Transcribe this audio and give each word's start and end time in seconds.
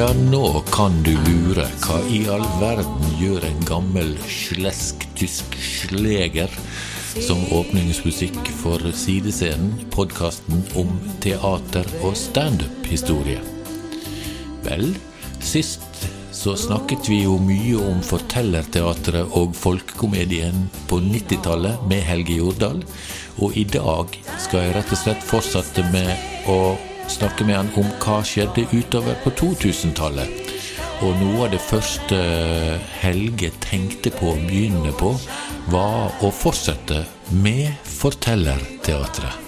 Ja, 0.00 0.12
nå 0.16 0.62
kan 0.72 0.94
du 1.04 1.10
lure. 1.12 1.66
Hva 1.84 1.98
i 2.08 2.22
all 2.32 2.46
verden 2.56 3.10
gjør 3.20 3.44
en 3.44 3.58
gammel 3.68 4.14
slesk-tysk 4.32 5.58
sleger 5.60 6.48
som 7.26 7.42
åpningsmusikk 7.52 8.48
for 8.62 8.80
Sidescenen, 8.96 9.74
podkasten 9.92 10.64
om 10.80 10.94
teater 11.20 11.84
og 12.00 12.16
standup-historie? 12.16 13.44
Vel, 14.64 14.94
sist 15.44 15.84
så 16.32 16.56
snakket 16.56 17.12
vi 17.12 17.26
jo 17.26 17.36
mye 17.44 17.76
om 17.92 18.00
fortellerteatret 18.00 19.36
og 19.36 19.52
folkekomedien 19.52 20.70
på 20.88 21.04
90-tallet 21.10 21.84
med 21.92 22.08
Helge 22.08 22.40
Jordal, 22.40 22.80
og 23.36 23.52
i 23.52 23.68
dag 23.68 24.16
skal 24.40 24.64
jeg 24.64 24.78
rett 24.80 24.96
og 24.96 25.04
slett 25.04 25.28
fortsette 25.34 25.84
med 25.92 26.48
å 26.48 26.62
snakke 27.10 27.44
med 27.46 27.56
han 27.58 27.70
om 27.80 27.88
hva 28.02 28.20
skjedde 28.26 28.66
utover 28.72 29.18
på 29.24 29.32
2000-tallet. 29.40 30.50
Og 31.00 31.16
noe 31.16 31.46
av 31.46 31.52
det 31.54 31.60
første 31.64 32.16
Helge 33.00 33.50
tenkte 33.64 34.12
på 34.12 34.34
å 34.34 34.40
begynne 34.40 34.92
på, 35.00 35.14
var 35.72 36.12
å 36.20 36.30
fortsette 36.34 37.04
med 37.42 37.72
fortellerteatret. 37.88 39.46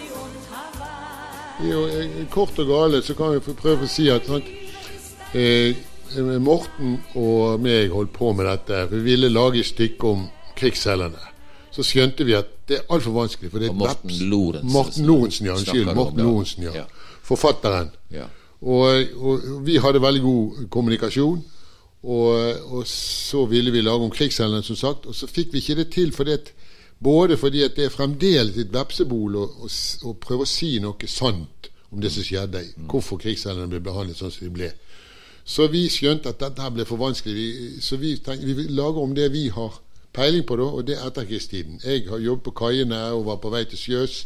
Jo, 1.63 1.85
eh, 1.87 2.25
kort 2.33 2.59
og 2.59 2.71
gale 2.73 3.03
så 3.05 3.15
kan 3.15 3.37
vi 3.37 3.55
prøve 3.55 3.87
å 3.87 3.91
si 3.91 4.09
at 4.11 4.27
sant, 4.27 4.49
eh, 5.35 5.77
Morten 6.41 6.99
og 7.17 7.61
meg 7.61 7.91
holdt 7.91 8.13
på 8.13 8.35
med 8.37 8.45
dette. 8.47 8.87
Vi 8.91 8.99
ville 9.01 9.31
lage 9.33 9.61
et 9.61 9.67
stykke 9.67 10.05
om 10.05 10.27
krigsseilerne. 10.57 11.31
Så 11.73 11.85
skjønte 11.87 12.27
vi 12.29 12.35
at 12.37 12.51
det 12.69 12.81
er 12.81 12.91
altfor 12.93 13.15
vanskelig. 13.17 13.51
For 13.51 13.63
det 13.63 13.71
er 13.71 13.73
Og 13.73 13.79
Morten 13.81 14.11
Lorentzen. 14.29 14.73
Morten 14.73 15.07
Lorentzen, 15.07 15.47
ja. 15.47 15.55
Unnskyld. 15.57 15.95
Morten 15.95 16.19
ja. 16.19 16.25
Lorentzen, 16.25 16.63
ja. 16.69 16.85
Forfatteren. 17.23 17.91
Ja. 18.11 18.29
Og, 18.63 19.17
og 19.19 19.67
vi 19.67 19.79
hadde 19.83 20.03
veldig 20.03 20.23
god 20.23 20.69
kommunikasjon. 20.71 21.43
Og, 22.03 22.35
og 22.75 22.87
så 22.87 23.45
ville 23.47 23.71
vi 23.71 23.81
lage 23.81 24.07
om 24.07 24.11
krigsseilerne, 24.11 24.63
som 24.63 24.77
sagt. 24.77 25.07
Og 25.07 25.15
så 25.15 25.27
fikk 25.31 25.53
vi 25.53 25.63
ikke 25.63 25.79
det 25.83 25.91
til 25.95 26.13
fordi 26.15 26.33
at 26.33 26.53
både 27.03 27.37
fordi 27.37 27.63
at 27.63 27.77
det 27.77 27.85
er 27.85 27.95
fremdeles 27.95 28.59
et 28.59 28.75
vepsebol 28.75 29.37
å, 29.39 29.45
å, 29.67 29.71
å 30.07 30.15
prøve 30.23 30.47
å 30.47 30.51
si 30.51 30.77
noe 30.83 31.11
sant 31.11 31.71
om 31.93 32.01
det 32.01 32.13
som 32.15 32.25
skjedde, 32.25 32.63
hvorfor 32.89 33.21
krigsseilerne 33.21 33.69
ble 33.69 33.83
behandlet 33.85 34.17
sånn 34.17 34.33
som 34.33 34.47
de 34.47 34.53
ble. 34.55 34.71
Så 35.45 35.67
vi 35.69 35.89
skjønte 35.91 36.31
at 36.31 36.41
dette 36.41 36.71
ble 36.73 36.87
for 36.89 37.01
vanskelig. 37.01 37.35
Vi, 37.35 37.81
så 37.83 37.99
vi 38.01 38.15
tenkte 38.23 38.47
vi 38.47 38.69
lager 38.71 39.03
om 39.03 39.15
det 39.15 39.29
vi 39.35 39.49
har 39.53 39.75
peiling 40.15 40.47
på, 40.47 40.57
da, 40.57 40.69
og 40.71 40.87
det 40.87 40.97
er 40.97 41.09
etterkrigstiden. 41.09 41.81
Jeg 41.85 42.07
har 42.09 42.23
jobbet 42.23 42.47
på 42.47 42.55
kaiene 42.63 43.01
og 43.17 43.27
var 43.27 43.41
på 43.43 43.51
vei 43.53 43.65
til 43.69 43.81
sjøs 43.81 44.23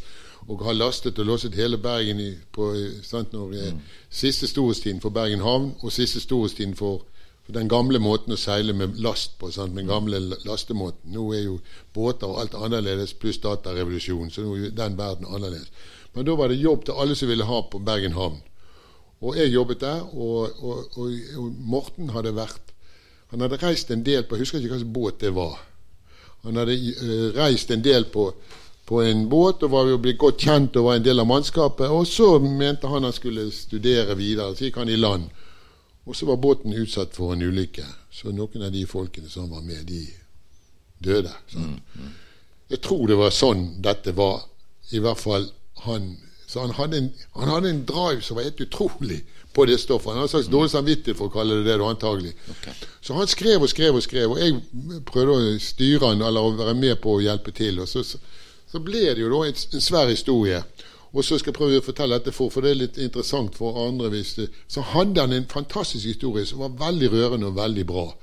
og 0.48 0.62
har 0.62 0.76
lastet 0.78 1.18
og 1.18 1.26
losset 1.26 1.54
hele 1.58 1.78
Bergen 1.82 2.20
i, 2.22 2.30
på 2.52 2.70
sant, 3.02 3.32
når, 3.34 3.54
mm. 3.74 3.80
siste 4.10 4.46
storhetstiden 4.46 5.00
for 5.02 5.14
Bergen 5.14 5.42
havn 5.42 5.72
og 5.82 5.92
siste 5.92 6.22
storhetstiden 6.22 6.76
for, 6.78 7.02
for 7.42 7.56
den 7.56 7.68
gamle 7.68 7.98
måten 8.02 8.34
å 8.34 8.38
seile 8.38 8.74
med 8.76 9.00
last 9.02 9.34
på. 9.40 9.50
Sant, 9.50 9.74
med 9.74 9.84
den 9.84 9.90
gamle 9.90 10.20
lastemåten. 10.46 11.10
Nå 11.14 11.26
er 11.34 11.46
jo 11.48 11.58
båter 11.94 12.30
og 12.30 12.40
alt 12.42 12.54
annerledes, 12.54 13.16
pluss 13.18 13.40
datarevolusjon, 13.42 14.30
så 14.30 14.44
nå 14.44 14.54
er 14.54 14.64
jo 14.68 14.74
den 14.78 14.98
verden 14.98 15.26
annerledes. 15.26 15.72
Men 16.14 16.28
da 16.28 16.36
var 16.38 16.48
det 16.48 16.62
jobb 16.62 16.86
til 16.86 17.02
alle 17.02 17.16
som 17.18 17.28
ville 17.28 17.44
ha 17.48 17.62
på 17.70 17.82
Bergen 17.84 18.14
havn. 18.16 18.38
Og 19.20 19.36
jeg 19.36 19.52
jobbet 19.52 19.80
der, 19.80 20.04
og, 20.14 20.62
og, 20.62 20.98
og, 21.00 21.12
og 21.40 21.52
Morten 21.58 22.10
hadde 22.12 22.34
vært 22.36 22.74
Han 23.32 23.40
hadde 23.40 23.58
reist 23.62 23.88
en 23.90 24.04
del 24.06 24.26
på 24.28 24.36
Jeg 24.36 24.44
husker 24.44 24.60
ikke 24.60 24.74
hva 24.74 24.78
slags 24.78 24.92
båt 24.94 25.20
det 25.24 25.32
var. 25.34 25.56
Han 26.44 26.60
hadde 26.60 26.76
uh, 26.76 27.32
reist 27.34 27.72
en 27.74 27.82
del 27.82 28.06
på, 28.12 28.28
på 28.86 29.02
en 29.02 29.28
båt 29.28 29.64
og 29.66 29.72
var 29.72 29.88
jo 29.90 29.98
blitt 29.98 30.18
godt 30.22 30.44
kjent 30.46 30.76
og 30.78 30.86
var 30.86 30.98
en 30.98 31.06
del 31.06 31.20
av 31.20 31.26
mannskapet. 31.26 31.90
Og 31.90 32.06
så 32.06 32.36
mente 32.38 32.86
han 32.90 33.06
han 33.06 33.14
skulle 33.14 33.48
studere 33.54 34.14
videre. 34.18 34.54
Så 34.54 34.68
gikk 34.68 34.78
han 34.78 34.92
i 34.92 34.98
land. 35.00 35.26
Og 36.06 36.14
så 36.14 36.28
var 36.28 36.38
båten 36.38 36.74
utsatt 36.74 37.16
for 37.16 37.34
en 37.34 37.42
ulykke. 37.42 37.84
Så 38.14 38.30
noen 38.30 38.62
av 38.62 38.70
de 38.72 38.84
folkene 38.86 39.28
som 39.28 39.50
var 39.50 39.64
med, 39.66 39.82
de 39.90 40.04
døde. 41.02 41.32
sant? 41.50 41.82
Jeg 42.70 42.82
tror 42.82 43.08
det 43.10 43.18
var 43.18 43.34
sånn 43.34 43.66
dette 43.82 44.14
var. 44.14 44.44
I 44.94 45.02
hvert 45.02 45.18
fall 45.18 45.48
han 45.82 46.16
Så 46.46 46.60
han 46.62 46.70
hadde 46.78 46.96
en, 46.96 47.08
han 47.34 47.48
hadde 47.50 47.70
en 47.72 47.80
drive 47.82 48.22
som 48.22 48.36
var 48.38 48.44
helt 48.46 48.60
utrolig 48.62 49.24
på 49.52 49.64
det 49.66 49.80
stoffet. 49.82 50.12
Han 50.12 50.20
hadde 50.20 50.28
en 50.28 50.34
slags 50.36 50.50
dårlig 50.52 50.70
samvittighet, 50.70 51.16
for 51.18 51.26
å 51.26 51.32
kalle 51.34 51.56
det 51.58 51.64
det, 51.66 51.78
da, 51.80 51.88
antagelig. 51.90 52.36
Så 53.02 53.16
han 53.18 53.26
skrev 53.26 53.64
og 53.66 53.72
skrev 53.72 53.98
og 53.98 54.04
skrev, 54.04 54.30
og 54.30 54.38
jeg 54.38 55.00
prøvde 55.10 55.34
å 55.34 55.56
styre 55.58 56.12
han 56.12 56.22
eller 56.22 56.46
å 56.46 56.52
være 56.54 56.76
med 56.78 57.00
på 57.02 57.16
å 57.16 57.24
hjelpe 57.24 57.50
til. 57.50 57.80
Og 57.82 57.90
så, 57.90 58.04
så, 58.76 58.80
så 58.80 58.84
ble 58.84 59.14
det 59.14 59.22
jo 59.24 59.30
da 59.32 59.48
en, 59.48 59.54
en 59.72 59.80
svær 59.80 60.08
historie. 60.08 60.62
Og 61.16 61.24
så 61.24 61.38
skal 61.38 61.52
jeg 61.52 61.56
prøve 61.58 61.78
å 61.80 61.84
fortelle 61.84 62.18
dette 62.18 62.32
for, 62.32 62.50
for 62.52 62.60
det 62.60 62.70
er 62.70 62.80
litt 62.82 62.98
interessant 62.98 63.54
for 63.56 63.76
andre. 63.88 64.08
hvis 64.12 64.34
det, 64.36 64.50
Så 64.68 64.80
hadde 64.80 65.20
han 65.20 65.32
en 65.32 65.46
fantastisk 65.48 66.04
historie 66.06 66.46
som 66.46 66.58
var 66.58 66.74
veldig 66.76 67.08
rørende 67.12 67.46
og 67.46 67.56
veldig 67.56 67.86
bra. 67.86 68.14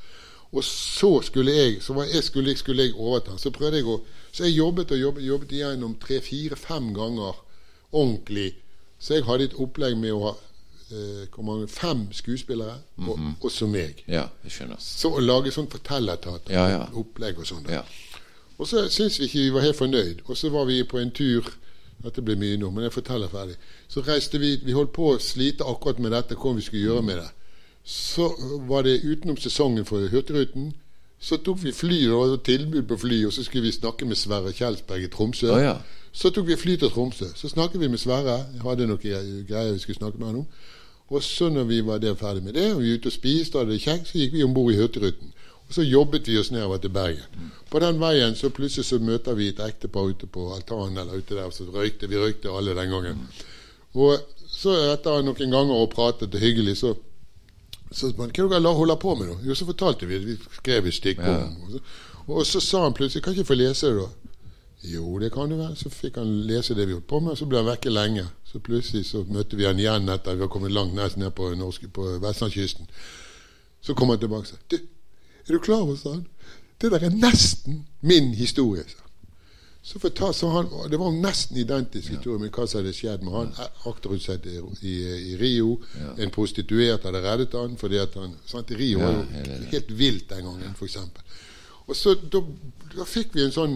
Og 0.53 0.63
så 0.63 1.21
skulle 1.25 1.51
jeg 1.55 1.81
så 1.81 1.93
var 1.93 2.05
jeg, 2.05 2.23
skulle, 2.23 2.53
skulle 2.57 2.83
jeg 2.83 2.93
overta. 2.93 3.37
Så 3.37 3.49
prøvde 3.51 3.77
jeg 3.77 3.87
å 3.87 4.01
Så 4.33 4.43
jeg 4.45 4.57
jobbet 4.57 4.91
og 4.91 4.97
jobbet, 4.97 5.23
jobbet 5.25 5.51
igjennom 5.51 5.95
tre-fire-fem 6.01 6.93
ganger 6.93 7.33
ordentlig. 7.93 8.55
Så 8.99 9.13
jeg 9.13 9.23
hadde 9.27 9.43
et 9.43 9.53
opplegg 9.61 9.97
med 9.97 10.13
å 10.13 10.19
ha 10.23 10.35
eh, 10.93 11.67
fem 11.67 12.07
skuespillere, 12.11 12.79
og 13.07 13.19
også 13.41 13.67
meg. 13.67 14.03
ja, 14.07 14.27
jeg 14.43 14.51
skjønner. 14.51 14.77
Så 14.79 15.11
å 15.13 15.19
lage 15.21 15.51
sånn 15.51 15.67
fortellerteater, 15.69 16.53
Ja, 16.53 16.69
ja. 16.69 16.87
opplegg 16.93 17.37
og 17.39 17.45
sånn. 17.45 17.65
Ja. 17.69 17.83
Og 18.57 18.67
så 18.67 18.87
syntes 18.89 19.19
vi 19.19 19.25
ikke 19.25 19.39
vi 19.39 19.53
var 19.53 19.61
helt 19.61 19.77
fornøyd. 19.77 20.25
Og 20.25 20.37
så 20.37 20.49
var 20.49 20.65
vi 20.65 20.83
på 20.83 20.99
en 20.99 21.11
tur 21.11 21.53
Dette 22.03 22.19
blir 22.21 22.35
mye 22.35 22.57
nå, 22.59 22.67
men 22.73 22.83
jeg 22.83 22.91
forteller 22.91 23.29
ferdig. 23.31 23.53
Så 23.87 24.01
reiste 24.03 24.39
vi 24.39 24.57
Vi 24.65 24.73
holdt 24.75 24.91
på 24.91 25.13
å 25.13 25.19
slite 25.23 25.63
akkurat 25.63 25.99
med 26.03 26.11
dette, 26.11 26.35
hva 26.35 26.51
vi 26.55 26.61
skulle 26.61 26.83
gjøre 26.83 27.01
med 27.01 27.21
det. 27.21 27.29
Så 27.83 28.27
var 28.67 28.83
det 28.83 29.03
utenom 29.03 29.37
sesongen 29.37 29.85
for 29.85 30.03
Hurtigruten. 30.11 30.73
Så 31.19 31.37
tok 31.37 31.63
vi 31.63 31.71
fly, 31.71 32.01
det 32.03 32.11
var 32.11 32.37
tilbud 32.43 32.83
på 32.87 32.97
fly, 32.97 33.25
og 33.25 33.33
så 33.33 33.43
skulle 33.43 33.63
vi 33.63 33.71
snakke 33.71 34.05
med 34.05 34.19
Sverre 34.19 34.51
Kjelsberg 34.51 35.05
i 35.05 35.11
Tromsø. 35.11 35.53
Å, 35.55 35.59
ja. 35.63 35.75
Så 36.11 36.29
tok 36.35 36.47
vi 36.47 36.59
fly 36.59 36.75
til 36.81 36.91
Tromsø. 36.91 37.29
Så 37.35 37.49
snakket 37.49 37.79
vi 37.79 37.87
med 37.87 38.01
Sverre. 38.01 38.41
Jeg 38.53 38.63
hadde 38.65 38.87
noen 38.89 38.99
greier 39.47 39.71
vi 39.71 39.79
skulle 39.79 40.01
snakke 40.01 40.19
med 40.19 40.27
han 40.27 40.41
om. 40.43 40.47
Og 41.13 41.23
så 41.23 41.47
når 41.49 41.63
vi 41.69 41.79
var 41.85 42.03
der 42.03 42.15
ferdig 42.19 42.43
med 42.43 42.53
det, 42.59 42.73
og 42.73 42.81
vi 42.81 42.91
var 42.91 42.99
ute 42.99 43.11
og 43.11 43.15
spiste, 43.15 43.55
og 43.55 43.63
hadde 43.63 43.77
det 43.77 43.85
kjekt, 43.85 44.11
så 44.11 44.19
gikk 44.19 44.35
vi 44.35 44.43
om 44.43 44.53
bord 44.53 44.73
i 44.73 44.77
Hurtigruten. 44.81 45.31
Så 45.73 45.81
jobbet 45.85 46.27
vi 46.29 46.35
oss 46.37 46.51
nedover 46.53 46.77
til 46.83 46.91
Bergen. 46.93 47.49
På 47.71 47.79
den 47.81 47.97
veien 48.01 48.35
så 48.37 48.51
plutselig 48.53 48.85
så 48.85 48.99
møter 49.01 49.33
vi 49.33 49.47
et 49.49 49.59
ektepar 49.65 50.05
ute 50.11 50.27
på 50.29 50.51
altanen 50.53 50.97
eller 51.01 51.17
ute 51.17 51.33
der, 51.39 51.49
så 51.55 51.65
røykte 51.73 52.09
vi 52.11 52.19
røykte 52.21 52.51
alle 52.53 52.75
den 52.77 52.91
gangen. 52.93 53.23
Og 53.97 54.19
så 54.53 54.75
etter 54.93 55.23
noen 55.25 55.49
ganger 55.55 55.73
og 55.81 55.89
pratet 55.95 56.33
og 56.35 56.41
hyggelig, 56.45 56.77
så 56.83 56.93
så 57.93 58.09
spør 58.09 58.25
han 58.25 58.49
hva 58.49 58.57
dere 58.57 58.73
holder 58.73 58.97
på 58.97 59.11
med 59.19 59.27
nå? 59.29 59.33
Jo, 59.45 59.53
så 59.53 59.65
fortalte 59.69 60.07
vi 60.09 60.17
det. 60.17 60.25
Vi 60.25 60.37
skrev 60.57 60.87
et 60.89 60.93
stykke 60.97 61.25
Ja. 61.29 61.43
om 61.45 61.57
og 61.63 61.71
så, 61.71 61.79
og 62.27 62.45
så 62.49 62.59
sa 62.59 62.79
han 62.83 62.93
plutselig 62.97 63.23
Kan 63.23 63.33
ikke 63.35 63.45
få 63.51 63.53
lese 63.59 63.87
det, 63.87 63.97
da? 64.01 64.07
Jo, 64.83 65.19
det 65.19 65.29
kan 65.31 65.49
du 65.49 65.55
vel. 65.59 65.75
Så 65.77 65.89
fikk 65.93 66.15
han 66.17 66.31
lese 66.47 66.73
det 66.75 66.87
vi 66.87 66.93
holdt 66.93 67.07
på 67.07 67.19
med, 67.19 67.31
og 67.31 67.37
så 67.37 67.45
ble 67.45 67.57
han 67.61 67.67
vekke 67.69 67.89
lenge. 67.93 68.25
Så 68.49 68.59
plutselig 68.59 69.05
så 69.05 69.21
møtte 69.29 69.55
vi 69.55 69.65
han 69.65 69.77
igjen 69.79 70.09
etter 70.09 70.33
vi 70.33 70.39
var 70.41 70.49
kommet 70.49 70.71
langt 70.73 70.93
ned, 70.97 71.17
ned 71.17 71.31
på, 71.37 71.51
norske, 71.55 71.87
på 71.93 72.07
vestlandskysten. 72.23 72.89
Så 73.81 73.93
kom 73.93 74.09
han 74.09 74.19
tilbake 74.19 74.41
og 74.41 74.47
sa 74.47 74.57
Du, 74.69 74.77
er 75.49 75.57
du 75.57 75.59
klar 75.59 75.81
over, 75.83 75.95
sa 75.99 76.13
han, 76.17 76.25
det 76.81 76.91
der 76.91 77.05
er 77.07 77.15
nesten 77.15 77.85
min 78.01 78.33
historie. 78.35 78.83
sa 78.87 78.97
han. 78.99 78.99
Så 79.83 79.99
fortal, 79.99 80.33
så 80.33 80.47
han, 80.49 80.69
Det 80.91 80.99
var 80.99 81.11
nesten 81.11 81.57
identisk 81.59 82.09
historie 82.13 82.39
med 82.39 82.51
hva 82.55 82.63
som 82.67 82.79
hadde 82.79 82.93
skjedd 82.95 83.23
med 83.27 83.33
han. 83.35 83.49
Akterutseilt 83.89 84.45
i, 84.47 84.57
i, 84.87 84.93
i 85.33 85.37
Rio. 85.37 85.73
En 86.17 86.31
prostituert 86.31 87.03
hadde 87.03 87.19
reddet 87.25 87.53
han 87.59 87.75
fordi 87.77 87.97
at 87.99 88.13
han 88.15 88.37
sant, 88.47 88.71
Rio 88.71 88.99
Ja, 88.99 89.09
var 89.09 89.17
jo 89.19 89.65
helt 89.73 89.91
vilt 89.99 90.29
den 90.29 90.45
gangen, 90.47 90.75
f.eks. 90.79 90.97
Og 91.87 91.95
så 91.99 92.13
da, 92.15 92.39
da 92.95 93.03
fikk 93.03 93.35
vi 93.35 93.43
en 93.43 93.51
sånn 93.51 93.75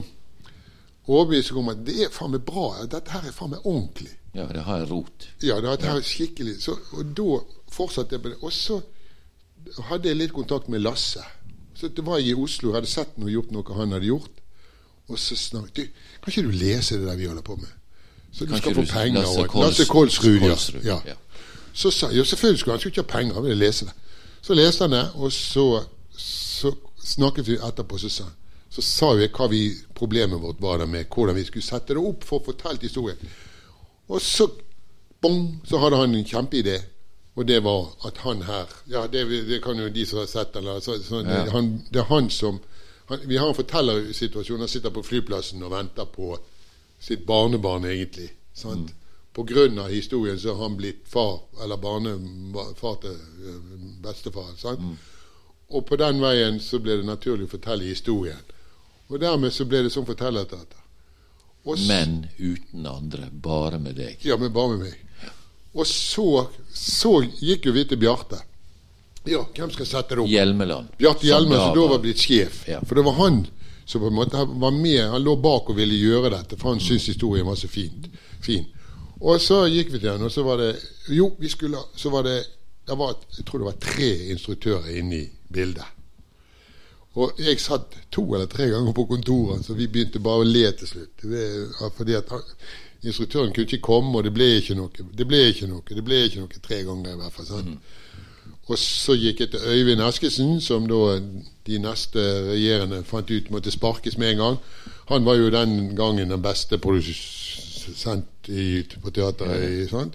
overbevisning 1.08 1.60
om 1.60 1.70
at 1.74 1.84
det 1.88 1.98
er 2.06 2.12
faen 2.16 2.32
meg 2.36 2.44
bra. 2.48 2.70
Dette 2.88 3.12
her 3.12 3.28
er 3.28 3.36
faen 3.36 3.52
meg 3.56 3.66
ordentlig. 3.68 4.14
ja, 4.34 4.46
det 4.54 4.64
har 4.64 4.84
en 4.86 4.90
rot. 4.90 5.28
Ja, 5.44 5.60
det 5.64 5.76
her 5.84 5.98
er 5.98 6.06
skikkelig 6.08 6.62
så, 6.64 6.78
Og 6.96 7.12
da 7.18 7.42
fortsatte 7.74 8.16
jeg 8.16 8.24
på 8.24 8.32
det. 8.32 8.38
Og 8.44 8.54
så 8.56 8.80
hadde 9.90 10.08
jeg 10.08 10.18
litt 10.22 10.34
kontakt 10.36 10.70
med 10.72 10.82
Lasse. 10.88 11.24
Så 11.78 11.88
det 11.94 12.06
var 12.06 12.18
jeg 12.18 12.28
i 12.34 12.34
Oslo, 12.42 12.74
hadde 12.74 12.88
sett 12.90 13.18
noe, 13.22 13.30
gjort 13.30 13.52
noe 13.54 13.76
han 13.78 13.92
hadde 13.94 14.06
gjort. 14.10 14.32
Og 15.10 15.20
så 15.20 15.36
snakket 15.40 15.76
du, 15.76 15.84
Kan 16.24 16.32
ikke 16.34 16.48
du 16.50 16.52
lese 16.58 16.98
det 17.00 17.08
der 17.08 17.16
vi 17.16 17.28
holder 17.30 17.42
på 17.46 17.56
med? 17.56 17.70
Så 18.34 18.46
du 18.46 18.52
Kan 18.52 18.58
skal 18.62 18.74
få 18.76 18.82
du- 18.82 18.92
penger. 18.92 19.22
Lasse 19.22 19.40
og- 19.40 19.48
Kols- 19.50 19.66
Lasse 19.68 19.86
Kolsrud, 19.86 20.42
ja. 20.42 20.48
Kolsrud, 20.50 20.84
ja. 20.86 20.98
ja. 21.06 21.14
Så 21.74 21.92
sa 21.92 22.10
jo 22.12 22.24
selvfølgelig 22.24 22.60
skulle 22.60 22.74
han 22.74 22.80
skulle 22.80 22.92
ikke 22.94 23.06
ha 23.14 23.20
penger, 23.20 23.34
han 23.34 23.44
ville 23.44 23.56
lese 23.66 23.86
det. 23.86 23.94
Så 24.42 24.54
leste 24.54 24.84
han 24.84 24.92
det, 24.92 25.06
og 25.16 25.32
så, 25.32 25.84
så 26.18 26.74
snakket 27.04 27.48
vi 27.48 27.56
etterpå, 27.58 27.98
så 27.98 28.10
sa 28.10 28.24
han 28.24 28.34
så 28.70 28.82
sa 28.84 29.14
vi 29.16 29.28
hva 29.28 29.48
vi, 29.50 29.62
problemet 29.96 30.42
vårt 30.42 30.60
var 30.62 30.78
der 30.78 30.86
med 30.86 31.06
hvordan 31.10 31.36
vi 31.36 31.44
skulle 31.46 31.64
sette 31.66 31.94
det 31.96 31.98
opp 31.98 32.24
for 32.24 32.40
å 32.40 32.46
fortelle 32.46 32.82
historien. 32.82 33.18
Og 34.10 34.22
så 34.22 34.48
bong, 35.22 35.62
så 35.66 35.80
hadde 35.80 35.98
han 35.98 36.14
en 36.16 36.26
kjempeidé. 36.26 36.82
Og 37.38 37.46
det 37.46 37.60
var 37.64 37.92
at 38.10 38.18
han 38.26 38.42
her 38.48 38.72
Ja, 38.90 39.06
det, 39.08 39.24
det 39.48 39.62
kan 39.64 39.78
jo 39.78 39.90
de 39.94 40.06
som 40.10 40.20
har 40.20 40.30
sett 40.32 40.56
eller 40.56 40.80
så, 40.82 40.98
så 41.04 41.22
det, 41.22 41.52
han, 41.54 41.84
det 41.94 42.02
er 42.02 42.10
han 42.10 42.30
som 42.34 42.60
han, 43.08 43.20
Vi 43.30 43.38
har 43.38 43.48
en 43.48 43.56
fortellersituasjon. 43.56 44.60
Han 44.60 44.68
sitter 44.68 44.92
på 44.92 45.04
flyplassen 45.06 45.64
og 45.64 45.72
venter 45.72 46.06
på 46.12 46.38
sitt 47.00 47.26
barnebarn, 47.28 47.86
egentlig. 47.86 48.32
sant? 48.54 48.92
På 49.34 49.44
grunn 49.48 49.78
av 49.80 49.92
historien 49.94 50.40
så 50.40 50.56
har 50.56 50.64
han 50.64 50.76
blitt 50.80 51.06
far, 51.08 51.40
eller 51.64 51.78
barnefar 51.78 52.98
til 53.04 53.14
eh, 53.14 53.62
bestefar. 54.02 54.50
sant? 54.58 54.98
Og 55.70 55.86
på 55.86 55.96
den 55.96 56.20
veien 56.24 56.60
så 56.60 56.80
ble 56.80 56.98
det 56.98 57.06
naturlig 57.08 57.46
å 57.48 57.54
fortelle 57.54 57.86
historien. 57.88 58.44
Og 59.08 59.22
dermed 59.22 59.54
så 59.54 59.66
ble 59.70 59.86
det 59.86 59.94
sånn 59.94 60.08
fortellerteater. 60.10 60.84
Men 61.88 62.26
uten 62.38 62.86
andre. 62.88 63.30
Bare 63.32 63.80
med 63.80 63.96
deg. 64.00 64.18
ja, 64.26 64.38
men 64.38 64.54
bare 64.54 64.76
med 64.76 64.88
meg. 64.88 65.07
Og 65.78 65.86
så, 65.88 66.48
så 66.74 67.12
gikk 67.42 67.68
jo 67.70 67.74
vi 67.76 67.84
til 67.86 68.00
Bjarte. 68.02 68.40
Ja, 69.28 69.42
hvem 69.54 69.72
skal 69.76 69.86
sette 69.90 70.16
det 70.16 70.24
opp? 70.24 70.32
Hjelmeland. 70.32 70.88
Bjarte 70.98 71.28
Hjelmeland, 71.28 71.74
som 71.74 71.76
da 71.78 71.88
var- 71.92 72.00
blitt 72.06 72.22
sjef. 72.24 72.64
Ja. 72.68 72.80
For 72.88 72.96
det 72.96 73.04
var 73.06 73.18
han 73.20 73.42
som 73.86 74.02
på 74.02 74.08
en 74.10 74.16
måte 74.18 74.46
var 74.60 74.72
med. 74.72 75.04
Han 75.12 75.24
lå 75.24 75.36
bak 75.44 75.70
og 75.70 75.76
ville 75.78 75.96
gjøre 76.00 76.32
dette, 76.34 76.58
for 76.60 76.74
han 76.74 76.80
syntes 76.84 77.08
historien 77.14 77.46
var 77.48 77.56
så 77.60 77.68
fint, 77.72 78.08
fin. 78.42 78.66
Og 79.22 79.40
så 79.42 79.64
gikk 79.72 79.92
vi 79.94 80.00
til 80.00 80.12
han, 80.14 80.24
og 80.24 80.32
så 80.32 80.44
var 80.46 80.58
det 80.62 80.72
Jo, 81.10 81.32
vi 81.40 81.50
skulle 81.50 81.78
Så 81.96 82.10
var 82.14 82.24
det, 82.24 82.44
det 82.88 82.98
var, 82.98 83.16
Jeg 83.38 83.46
tror 83.46 83.60
det 83.60 83.66
var 83.66 83.80
tre 83.82 84.10
instruktører 84.32 84.98
inne 85.00 85.16
i 85.16 85.30
bildet. 85.52 85.86
Og 87.18 87.32
jeg 87.42 87.58
satt 87.60 87.96
to 88.14 88.24
eller 88.36 88.46
tre 88.46 88.68
ganger 88.70 88.94
på 88.94 89.08
kontoret, 89.10 89.66
så 89.66 89.74
vi 89.74 89.88
begynte 89.88 90.20
bare 90.22 90.44
å 90.44 90.46
le 90.46 90.72
til 90.78 90.88
slutt. 90.88 91.24
Fordi 91.98 92.14
at 92.14 92.30
han, 92.30 92.44
Instruktøren 93.08 93.54
kunne 93.54 93.66
ikke 93.70 93.82
komme, 93.88 94.18
og 94.20 94.24
det 94.28 94.34
ble 94.36 94.48
ikke 94.60 94.76
noe. 94.78 94.90
Det 95.18 95.28
ble 95.30 95.40
ikke 95.52 95.68
noe, 95.72 95.82
det 95.88 96.04
ble 96.06 96.20
ikke 96.28 96.42
noe 96.44 96.62
tre 96.68 96.82
ganger 96.88 97.14
i 97.14 97.20
hvert 97.22 97.34
fall. 97.38 97.46
sant? 97.46 97.94
Og 98.68 98.76
så 98.82 99.16
gikk 99.16 99.40
jeg 99.46 99.52
til 99.54 99.64
Øyvind 99.64 100.02
Askesen, 100.04 100.58
som 100.62 100.88
da 100.92 101.20
de 101.68 101.78
neste 101.80 102.20
regjerende 102.50 103.04
fant 103.08 103.30
ut 103.32 103.52
måtte 103.54 103.72
sparkes 103.72 104.18
med 104.20 104.34
en 104.34 104.42
gang. 104.42 104.58
Han 105.08 105.24
var 105.26 105.38
jo 105.40 105.50
den 105.54 105.96
gangen 105.96 106.30
den 106.34 106.42
beste 106.44 106.78
produsent 106.84 108.50
i, 108.52 108.84
på 109.04 109.10
teateret. 109.16 109.70
i- 109.72 109.88
sant? 109.90 110.14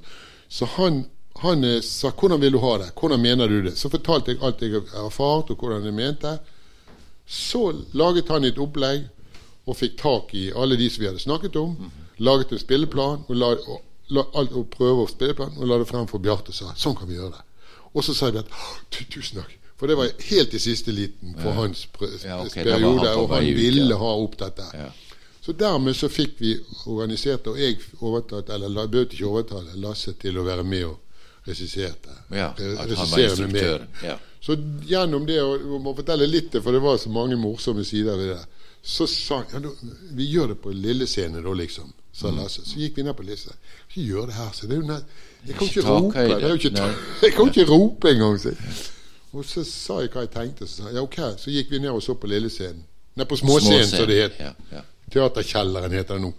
Så 0.53 0.67
han, 0.77 1.07
han 1.41 1.65
eh, 1.65 1.81
sa 1.81 2.11
'Hvordan 2.11 2.41
vil 2.41 2.53
du 2.53 2.59
ha 2.59 2.79
det? 2.79 2.91
Hvordan 3.01 3.21
mener 3.21 3.49
du 3.49 3.63
det?' 3.63 3.79
Så 3.79 3.89
fortalte 3.89 4.31
jeg 4.33 4.43
alt 4.43 4.61
jeg 4.63 4.71
har 4.73 5.07
erfart, 5.07 5.51
og 5.51 5.57
hvordan 5.57 5.85
jeg 5.85 5.95
mente. 5.95 6.39
Så 7.27 7.73
laget 7.95 8.29
han 8.29 8.45
et 8.45 8.59
opplegg 8.59 9.09
og 9.67 9.77
fikk 9.77 9.97
tak 9.99 10.35
i 10.35 10.51
alle 10.57 10.77
de 10.77 10.91
som 10.91 11.01
vi 11.01 11.07
hadde 11.07 11.19
snakket 11.21 11.57
om. 11.57 11.91
Laget 12.23 12.53
en 12.55 12.61
spilleplan 12.63 13.25
og, 13.29 13.35
la, 13.37 13.49
og, 13.57 13.81
la, 14.15 14.23
og 14.43 14.69
prøve 14.71 15.05
å 15.07 15.11
spilleplan 15.11 15.57
og 15.59 15.67
la 15.71 15.79
det 15.83 15.89
frem 15.91 16.07
for 16.11 16.23
Bjarte 16.23 16.53
og 16.55 16.59
sa 16.59 16.73
sånn 16.79 16.95
kan 16.99 17.09
vi 17.11 17.19
gjøre 17.19 17.35
det. 17.35 17.45
Og 17.93 18.05
så 18.07 18.15
sa 18.17 18.31
jeg 18.31 18.45
at 18.45 18.53
«Tu- 18.91 19.05
tusen 19.11 19.41
takk. 19.43 19.59
For 19.77 19.91
det 19.91 19.97
var 19.99 20.13
helt 20.29 20.53
i 20.55 20.61
siste 20.63 20.93
liten 20.95 21.35
for 21.43 21.57
hans 21.59 21.87
Ja, 22.23 22.39
okay, 22.45 22.63
periode, 22.63 23.03
han 23.09 23.19
og 23.19 23.33
han 23.35 23.49
ville 23.57 23.83
ut, 23.89 23.91
ja. 23.91 23.97
ha 23.99 24.13
opp 24.23 24.37
dette. 24.39 24.67
Ja. 24.79 24.91
Så 25.43 25.53
dermed 25.59 25.97
så 25.99 26.07
fikk 26.09 26.37
vi 26.39 26.53
organisert, 26.87 27.49
og 27.51 27.59
jeg 27.59 27.81
overtatt, 27.99 28.53
eller 28.55 28.87
bød 28.87 29.17
ikke 29.17 29.27
overtale 29.27 29.75
Lasse 29.83 30.15
til 30.23 30.39
å 30.39 30.45
være 30.47 30.63
med 30.63 30.85
og 30.87 31.49
regisserte. 31.49 32.15
Ja, 32.31 32.53
at 32.55 32.61
han 32.63 32.77
var 32.79 32.93
regissere 32.93 33.49
med 33.49 33.59
instruktøren. 33.59 33.89
Ja. 34.07 34.19
Så 34.43 34.55
gjennom 34.87 35.27
det, 35.27 35.41
og 35.43 35.57
jeg 35.59 35.81
må 35.83 35.97
fortelle 35.99 36.27
litt, 36.31 36.55
for 36.63 36.75
det 36.75 36.83
var 36.83 37.01
så 37.03 37.11
mange 37.11 37.37
morsomme 37.39 37.83
sider 37.87 38.17
ved 38.19 38.37
det, 38.37 38.69
så 38.87 39.07
sa 39.11 39.41
han 39.51 39.67
ja, 39.67 39.75
vi 40.15 40.31
gjør 40.31 40.55
det 40.55 40.61
på 40.63 40.71
lille 40.75 41.07
scene 41.11 41.43
da, 41.43 41.53
liksom, 41.59 41.91
sa 42.13 42.29
Mm. 42.31 42.37
Lasse. 42.43 42.63
Så 42.65 42.77
gikk 42.79 42.97
vi 42.97 43.03
ned 43.03 43.15
på 43.17 43.23
lista. 43.25 43.55
Ikke 43.89 44.07
gjør 44.09 44.27
det 44.27 44.35
her, 44.35 44.51
så 44.53 44.67
det 44.67 44.77
er 44.77 44.81
jo 44.81 44.87
nett, 44.87 45.05
Jeg 45.47 45.55
kan 45.57 45.67
Ikke 45.67 45.83
rope. 45.83 46.25
ikke, 46.55 46.71
jeg 47.23 47.33
kan 47.33 47.49
ikke 47.49 47.65
rope 47.71 48.11
engang. 48.11 48.39
så. 48.41 48.53
Og 49.33 49.45
så 49.45 49.65
sa 49.65 50.01
jeg 50.01 50.11
hva 50.13 50.21
jeg 50.27 50.31
tenkte, 50.31 50.67
så 50.69 50.83
sa 50.83 50.89
jeg 50.91 50.95
ja, 50.95 51.03
ok. 51.03 51.17
Så 51.41 51.51
gikk 51.51 51.71
vi 51.71 51.79
ned 51.79 51.91
og 51.91 52.03
så 52.03 52.15
på 52.15 52.27
lille 52.29 52.51
scenen. 52.51 52.85
Ned 53.17 53.27
på 53.27 53.37
småscenen, 53.37 53.87
som 53.89 54.07
det 54.07 54.19
het. 54.23 54.37
Ja, 54.41 54.53
ja. 54.73 54.83
Teaterkjelleren 55.13 55.93
heter 55.93 56.15
det 56.15 56.23
nå. 56.23 56.33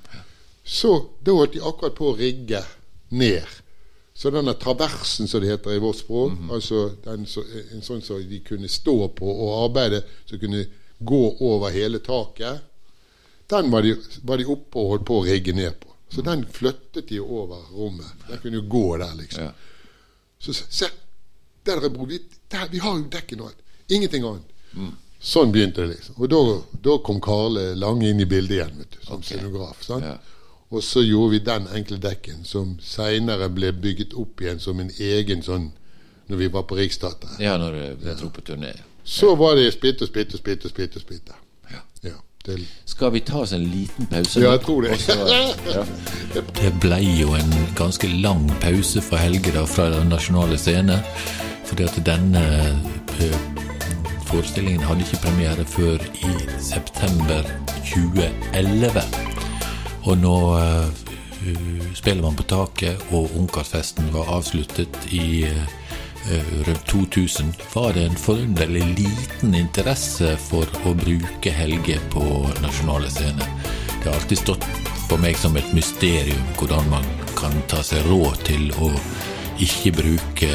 Så 0.66 0.94
da 1.26 1.32
holdt 1.36 1.54
de 1.54 1.62
akkurat 1.62 1.96
på 1.98 2.12
å 2.14 2.16
rigge 2.18 2.62
ned. 3.12 3.44
Så 4.16 4.30
denne 4.30 4.54
traversen, 4.54 5.28
som 5.28 5.42
det 5.42 5.50
heter 5.50 5.74
i 5.74 5.80
vårt 5.82 5.98
språk, 5.98 6.32
altså 6.54 6.84
den, 7.04 7.26
så, 7.26 7.42
en 7.74 7.82
sånn 7.82 8.02
som 8.06 8.22
de 8.30 8.40
kunne 8.46 8.70
stå 8.70 8.96
på 9.18 9.26
og 9.26 9.56
arbeide, 9.66 10.04
som 10.30 10.40
kunne 10.40 10.66
gå 11.04 11.22
over 11.42 11.74
hele 11.74 12.00
taket, 12.00 12.62
den 13.54 13.72
var 13.72 13.86
de, 13.86 13.96
var 14.28 14.42
de 14.42 14.50
oppe 14.50 14.82
og 14.82 14.96
holdt 14.96 15.06
på 15.10 15.20
å 15.20 15.26
rigge 15.28 15.56
ned 15.56 15.78
på. 15.80 15.94
Så 16.14 16.22
den 16.26 16.44
flyttet 16.46 17.08
de 17.10 17.22
over 17.22 17.62
rommet. 17.74 18.26
Den 18.28 18.42
kunne 18.42 18.60
jo 18.60 18.66
gå 18.70 18.86
der, 19.02 19.16
liksom. 19.18 19.48
Ja. 19.48 19.54
Så 20.44 20.54
se, 20.54 20.90
der 21.66 21.82
er 21.82 21.94
bro, 21.94 22.06
vi, 22.10 22.20
der, 22.52 22.68
vi 22.72 22.82
har 22.84 22.98
jo 22.98 23.08
dekken 23.10 23.42
og 23.42 23.50
alt. 23.50 23.64
Ingenting 23.90 24.28
annet. 24.28 25.00
Sånn 25.24 25.54
begynte 25.56 25.86
det, 25.86 25.96
liksom. 25.96 26.20
Og 26.20 26.30
da, 26.30 26.42
da 26.84 26.98
kom 27.06 27.22
Karle 27.24 27.70
Lange 27.80 28.10
inn 28.12 28.20
i 28.20 28.28
bildet 28.30 28.58
igjen, 28.58 28.74
vet 28.82 28.98
du, 28.98 29.00
som 29.06 29.22
okay. 29.22 29.38
scenograf. 29.38 29.84
sant? 29.86 30.06
Ja. 30.06 30.18
Og 30.74 30.84
så 30.84 31.04
gjorde 31.06 31.36
vi 31.36 31.40
den 31.46 31.70
enkle 31.78 32.00
dekken, 32.02 32.44
som 32.50 32.76
seinere 32.84 33.48
ble 33.54 33.72
bygget 33.78 34.16
opp 34.20 34.42
igjen 34.42 34.60
som 34.60 34.82
en 34.82 34.92
egen 34.92 35.46
sånn 35.46 35.70
når 36.28 36.40
vi 36.40 36.50
var 36.54 36.66
på 36.68 36.76
Riksteatret. 36.80 37.40
ja, 37.44 37.56
når 37.62 37.78
dere 38.02 38.16
dro 38.20 38.30
på 38.34 38.42
turné. 38.42 38.74
Så 39.04 39.34
var 39.36 39.56
det 39.60 39.68
splitt 39.76 40.02
og 40.02 40.10
splitt 40.10 40.34
og 40.34 40.42
splitt 40.42 40.66
og 40.66 40.72
splitt. 41.04 41.32
Ja. 41.72 41.82
Ja, 42.10 42.16
det, 42.46 42.60
Skal 42.86 43.12
vi 43.12 43.20
ta 43.20 43.40
oss 43.44 43.54
en 43.54 43.64
liten 43.64 44.06
pause? 44.06 44.40
ja, 44.40 44.52
jeg 44.52 44.62
tror 44.62 44.82
det. 44.82 44.98
Ja. 45.74 45.84
Det 46.62 46.72
ble 46.82 47.00
jo 47.20 47.36
en 47.38 47.54
ganske 47.78 48.08
lang 48.08 48.50
pause 48.62 49.02
for 49.02 49.22
Helge 49.22 49.54
da 49.56 49.64
fra 49.70 49.90
Den 49.94 50.12
nasjonale 50.12 50.58
scene. 50.58 51.00
Fordi 51.66 51.84
at 51.84 52.00
denne 52.06 52.44
eh, 53.22 53.38
forestillingen 54.28 54.84
hadde 54.84 55.06
ikke 55.06 55.22
premiere 55.24 55.66
før 55.66 56.04
i 56.14 56.34
september 56.60 57.48
2011. 57.94 59.02
Og 60.04 60.18
nå 60.18 60.36
uh, 60.58 61.04
spiller 61.96 62.24
man 62.24 62.36
på 62.36 62.44
taket, 62.44 63.00
og 63.12 63.32
Ungkarsfesten 63.40 64.12
var 64.14 64.32
avsluttet 64.36 65.00
i 65.12 65.44
eh, 65.48 65.83
rundt 66.68 66.86
2000, 66.88 67.54
var 67.74 67.94
det 67.94 68.06
en 68.06 68.16
forunderlig 68.16 68.84
liten 68.98 69.56
interesse 69.56 70.36
for 70.38 70.70
å 70.88 70.94
bruke 70.98 71.52
Helge 71.52 72.00
på 72.14 72.26
nasjonale 72.64 73.12
scener. 73.12 73.50
Det 74.04 74.10
har 74.10 74.20
alltid 74.20 74.42
stått 74.44 74.68
for 75.10 75.22
meg 75.22 75.38
som 75.38 75.58
et 75.60 75.74
mysterium 75.76 76.44
hvordan 76.58 76.90
man 76.92 77.08
kan 77.38 77.56
ta 77.72 77.84
seg 77.86 78.06
råd 78.10 78.44
til 78.48 78.72
å 78.80 78.92
ikke 79.64 79.96
bruke 80.00 80.52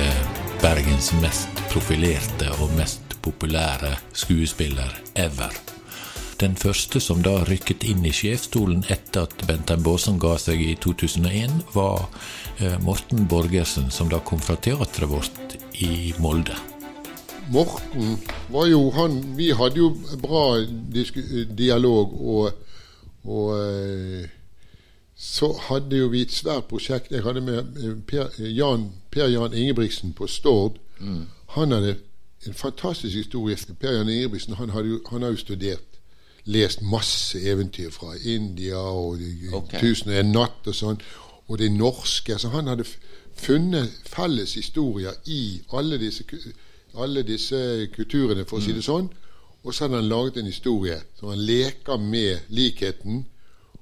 Bergens 0.59 1.13
mest 1.23 1.65
profilerte 1.71 2.51
og 2.59 2.73
mest 2.75 3.19
populære 3.23 3.95
skuespiller 4.13 4.97
ever. 5.15 5.78
Den 6.39 6.55
første 6.55 7.01
som 7.03 7.19
da 7.27 7.41
rykket 7.49 7.83
inn 7.83 8.05
i 8.07 8.13
sjefsstolen 8.15 8.85
etter 8.95 9.25
at 9.27 9.41
Bentheim 9.49 9.83
Baasen 9.83 10.21
ga 10.23 10.37
seg 10.39 10.61
i 10.63 10.77
2001, 10.79 11.65
var 11.75 12.05
eh, 12.63 12.77
Morten 12.85 13.27
Borgersen, 13.27 13.89
som 13.91 14.07
da 14.13 14.21
kom 14.23 14.39
fra 14.39 14.55
teatret 14.55 15.11
vårt 15.11 15.57
i 15.83 16.13
Molde. 16.23 16.55
Morten 17.51 18.21
var 18.53 18.69
jo 18.69 18.91
han 18.95 19.19
Vi 19.35 19.51
hadde 19.57 19.81
jo 19.81 19.91
bra 20.23 20.61
dialog, 21.59 22.15
og, 22.15 22.53
og 23.27 23.51
eh, 23.59 24.31
så 25.19 25.51
hadde 25.67 26.05
jo 26.05 26.13
vi 26.15 26.23
et 26.23 26.39
svært 26.39 26.71
prosjekt. 26.71 27.11
Jeg 27.11 27.27
hadde 27.27 27.43
med 27.43 27.83
eh, 27.83 27.99
Per 28.07 28.39
Jan, 28.47 28.93
per 29.11 29.27
Jan 29.27 29.59
Ingebrigtsen 29.59 30.15
på 30.15 30.31
Stord. 30.31 30.79
Han 31.59 31.75
hadde 31.75 31.97
en 32.47 32.55
fantastisk 32.55 33.17
historie. 33.17 33.59
Per 33.81 33.99
Jan 33.99 34.09
Ingebrigtsen 34.09 34.55
han, 34.55 34.71
hadde 34.71 34.95
jo, 34.95 35.03
han 35.11 35.27
har 35.27 35.35
jo 35.35 35.43
studert, 35.43 35.98
lest 36.49 36.83
masse 36.83 37.41
eventyr 37.41 37.91
fra 37.93 38.15
India 38.25 38.81
og 38.81 39.21
okay. 39.53 39.81
Tusen 39.81 40.13
og 40.13 40.19
en 40.19 40.33
natt 40.33 40.69
og 40.71 40.77
sånn. 40.77 41.01
Og 41.49 41.59
det 41.61 41.71
norske. 41.73 42.39
Så 42.39 42.51
han 42.53 42.69
hadde 42.69 42.87
funnet 43.39 43.93
felles 44.09 44.55
historier 44.59 45.17
i 45.27 45.61
alle 45.77 45.99
disse, 46.01 46.25
alle 46.97 47.23
disse 47.23 47.89
kulturene, 47.95 48.47
for 48.49 48.59
å 48.59 48.65
si 48.65 48.75
det 48.77 48.85
sånn. 48.87 49.11
Og 49.65 49.75
så 49.75 49.85
hadde 49.87 50.01
han 50.01 50.09
laget 50.09 50.41
en 50.41 50.49
historie 50.49 50.97
som 51.19 51.33
han 51.33 51.45
leker 51.45 52.01
med 52.01 52.49
likheten 52.55 53.25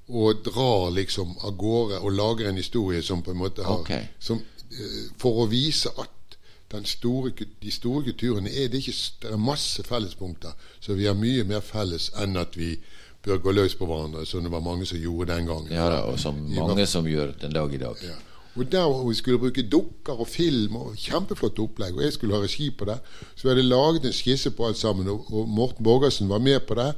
og 0.08 0.42
drar 0.46 0.90
liksom 0.94 1.34
av 1.44 1.56
gårde 1.58 1.98
og 2.00 2.12
lager 2.14 2.48
en 2.48 2.60
historie 2.60 3.02
som 3.02 3.22
på 3.26 3.34
en 3.34 3.40
måte 3.40 3.64
har 3.66 3.82
okay. 3.82 4.06
som, 4.18 4.38
eh, 4.70 5.10
For 5.18 5.42
å 5.42 5.48
vise 5.50 5.90
at 5.98 6.10
store, 6.84 7.32
de 7.62 7.70
store 7.70 8.02
kulturene 8.04 8.50
er 8.50 8.68
det, 8.68 8.82
ikke, 8.82 8.94
det 9.22 9.32
er 9.32 9.36
masse 9.36 9.82
fellespunkter. 9.82 10.52
Så 10.80 10.94
vi 10.94 11.06
har 11.06 11.14
mye 11.14 11.44
mer 11.44 11.60
felles 11.60 12.10
enn 12.22 12.36
at 12.36 12.56
vi 12.56 12.76
bør 13.26 13.38
gå 13.42 13.52
løs 13.52 13.74
på 13.74 13.86
hverandre, 13.86 14.26
som 14.26 14.42
det 14.42 14.52
var 14.52 14.60
mange 14.60 14.86
som 14.86 14.98
gjorde 14.98 15.32
den 15.34 15.46
gangen. 15.46 15.72
Ja 15.72 15.88
da, 15.90 16.02
og 16.06 16.18
som 16.20 16.38
mange 16.54 16.86
som 16.86 17.06
gjør 17.06 17.34
den 17.40 17.54
dag 17.54 17.74
i 17.74 17.78
dag. 17.82 18.02
Ja. 18.02 18.14
Og 18.56 18.72
der 18.72 18.86
hvor 18.88 19.08
vi 19.08 19.14
skulle 19.14 19.38
bruke 19.38 19.62
dukker 19.68 20.20
og 20.20 20.28
film 20.28 20.76
og 20.76 20.94
kjempeflott 20.96 21.58
opplegg, 21.60 21.96
og 21.96 22.02
jeg 22.02 22.12
skulle 22.12 22.34
ha 22.34 22.42
regi 22.42 22.70
på 22.70 22.84
det, 22.88 22.96
så 23.34 23.42
vi 23.42 23.52
hadde 23.52 23.68
laget 23.68 24.06
en 24.06 24.16
skisse 24.16 24.50
på 24.50 24.66
alt 24.66 24.78
sammen, 24.78 25.08
og, 25.08 25.26
og 25.32 25.48
Morten 25.48 25.84
Borgersen 25.84 26.28
var 26.28 26.38
med 26.38 26.60
på 26.68 26.74
det. 26.74 26.94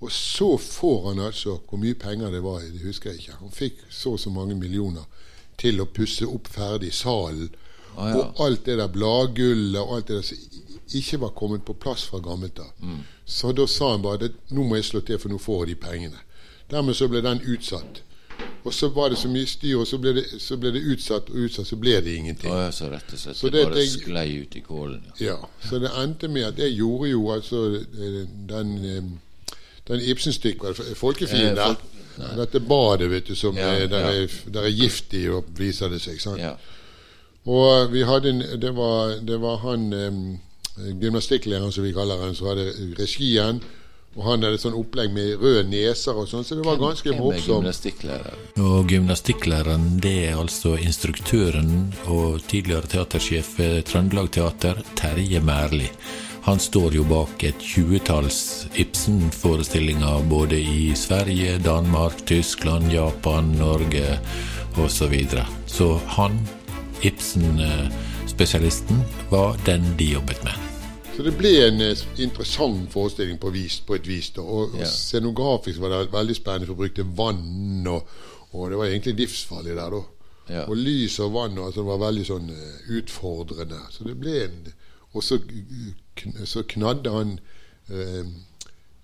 Og 0.00 0.12
så 0.12 0.56
får 0.60 1.08
han 1.08 1.20
altså 1.24 1.58
Hvor 1.68 1.78
mye 1.80 1.94
penger 1.94 2.30
det 2.30 2.42
var, 2.42 2.60
det 2.60 2.84
husker 2.84 3.10
jeg 3.10 3.18
ikke. 3.18 3.38
Han 3.40 3.50
fikk 3.50 3.78
så 3.90 4.10
og 4.10 4.20
så 4.20 4.30
mange 4.30 4.54
millioner 4.54 5.08
til 5.58 5.80
å 5.80 5.88
pusse 5.88 6.26
opp 6.28 6.48
ferdig 6.52 6.92
salen. 6.94 7.48
Ah, 7.96 8.08
ja. 8.10 8.16
Og 8.16 8.40
alt 8.46 8.64
det 8.66 8.78
der 8.78 8.88
bladgullet 8.92 9.80
og 9.80 9.96
alt 9.96 10.08
det 10.08 10.16
der 10.16 10.22
som 10.22 10.38
ikke 10.94 11.20
var 11.20 11.28
kommet 11.34 11.64
på 11.64 11.72
plass 11.74 12.04
fra 12.06 12.18
gammelt 12.22 12.58
av. 12.58 12.72
Mm. 12.82 12.98
Så 13.26 13.52
da 13.52 13.66
sa 13.66 13.90
han 13.92 14.02
bare 14.02 14.24
at 14.30 14.52
nå 14.54 14.62
må 14.68 14.76
jeg 14.76 14.84
slå 14.84 15.00
til, 15.00 15.18
for 15.18 15.28
nå 15.32 15.38
får 15.42 15.64
jeg 15.66 15.74
de 15.76 15.80
pengene. 15.86 16.20
Dermed 16.70 16.94
så 16.94 17.08
ble 17.08 17.22
den 17.22 17.40
utsatt. 17.46 18.02
Og 18.66 18.74
så 18.74 18.88
var 18.90 19.08
det 19.08 19.18
så 19.18 19.28
mye 19.30 19.46
styr, 19.46 19.76
og 19.78 19.86
så 19.86 19.98
ble 20.02 20.12
det, 20.18 20.24
så 20.42 20.56
ble 20.60 20.72
det 20.74 20.82
utsatt 20.92 21.28
og 21.30 21.36
utsatt, 21.46 21.66
så 21.66 21.76
ble 21.78 22.00
det 22.02 22.14
ingenting. 22.18 22.50
Ah, 22.52 22.64
ja, 22.66 22.70
så 22.74 22.88
rett 22.90 23.12
og 23.14 23.18
slett 23.18 23.36
Så 23.38 23.48
det 23.54 23.62
bare 23.68 23.84
sklei 23.88 24.26
ut 24.42 24.56
i 24.56 24.60
kålen. 24.66 25.02
Ja. 25.20 25.26
Ja, 25.26 25.36
Så 25.68 25.78
det 25.78 25.90
endte 26.02 26.28
med 26.28 26.44
at 26.44 26.58
jeg 26.58 26.74
gjorde 26.76 27.10
jo 27.10 27.30
altså 27.32 27.60
eh, 27.78 28.26
den, 28.50 28.72
eh, 28.84 29.56
den 29.88 30.00
Ibsen-stykket, 30.10 30.82
Folkefienden 30.98 31.48
Eh, 31.48 31.54
der. 31.54 31.64
folk- 31.74 31.92
Dette 32.36 32.60
badet 32.60 33.10
vet 33.10 33.26
du, 33.28 33.34
som 33.34 33.56
Ja, 33.56 33.66
er, 33.76 33.86
der, 33.86 33.98
ja. 34.00 34.22
er, 34.24 34.28
der 34.52 34.62
er 34.62 34.70
giftig, 34.72 35.30
og 35.30 35.44
viser 35.58 35.88
det 35.88 36.00
seg. 36.00 36.20
sant? 36.20 36.38
Ja. 36.40 36.54
Og 37.46 37.92
vi 37.92 38.02
hadde 38.06 38.32
en, 38.32 38.44
det, 38.60 38.72
var, 38.74 39.16
det 39.22 39.38
var 39.42 39.60
han 39.62 39.88
um, 39.94 40.20
gymnastikklæreren, 40.76 41.72
som 41.72 41.86
vi 41.86 41.94
kaller 41.94 42.22
han, 42.24 42.34
som 42.34 42.50
hadde 42.50 42.72
regien. 42.98 43.62
Og 44.16 44.24
han 44.24 44.44
hadde 44.46 44.58
sånn 44.58 44.76
opplegg 44.78 45.12
med 45.12 45.42
røde 45.42 45.66
neser 45.68 46.16
og 46.16 46.28
sånn, 46.30 46.44
så 46.46 46.56
det 46.56 46.64
var 46.64 46.78
ganske 46.80 47.12
morsomt. 47.18 47.68
Og 48.56 48.92
gymnastikklæreren 48.94 49.98
det 50.00 50.14
er 50.30 50.38
altså 50.40 50.72
instruktøren 50.80 51.92
og 52.08 52.40
tidligere 52.48 52.88
teatersjef 52.94 53.58
ved 53.60 53.82
Trøndelag 53.90 54.32
Teater, 54.32 54.80
Terje 54.96 55.42
Mærli. 55.44 55.90
Han 56.46 56.60
står 56.62 56.94
jo 56.94 57.04
bak 57.10 57.42
et 57.44 57.60
tjuetalls 57.60 58.68
Ibsen-forestillinger 58.78 60.24
både 60.30 60.60
i 60.62 60.92
Sverige, 60.96 61.58
Danmark, 61.58 62.22
Tyskland, 62.24 62.92
Japan, 62.94 63.50
Norge 63.58 64.20
osv. 64.76 64.88
Så, 64.88 65.08
videre. 65.12 65.46
så 65.66 66.00
han, 66.16 66.38
Ibsen-spesialisten, 67.02 68.96
var 69.30 69.56
den 69.66 69.82
de 69.98 70.04
jobbet 70.12 70.44
med. 70.44 70.52
Så 71.16 71.22
det 71.24 71.32
ble 71.38 71.52
en 71.66 71.80
eh, 71.80 71.96
interessant 72.20 72.90
forestilling 72.92 73.38
på, 73.40 73.50
vis, 73.50 73.80
på 73.80 73.94
et 73.96 74.06
vis. 74.08 74.30
Da. 74.36 74.40
Og, 74.42 74.74
Ja. 74.78 74.84
scenografisk 74.84 75.80
var 75.80 75.88
det 75.88 76.12
veldig 76.12 76.36
spennende, 76.36 76.66
for 76.66 76.74
å 76.74 76.82
bruke 76.84 77.04
vann, 77.16 77.86
og, 77.88 78.08
og 78.52 78.70
det 78.70 78.78
var 78.78 78.86
egentlig 78.86 79.14
livsfarlig 79.22 79.76
der, 79.76 79.90
da. 79.90 80.02
Ja. 80.48 80.64
Og 80.70 80.76
lys 80.76 81.18
og 81.20 81.32
vann, 81.34 81.58
altså 81.58 81.80
det 81.80 81.86
var 81.88 81.98
veldig 82.04 82.26
sånn 82.28 82.50
eh, 82.50 82.90
utfordrende. 83.00 83.80
Så 83.90 84.04
det 84.04 84.16
ble 84.20 84.44
en 84.44 84.72
Og 85.16 85.22
så, 85.24 85.38
så 86.44 86.62
knadde 86.68 87.10
han 87.10 87.38
eh, 87.88 88.24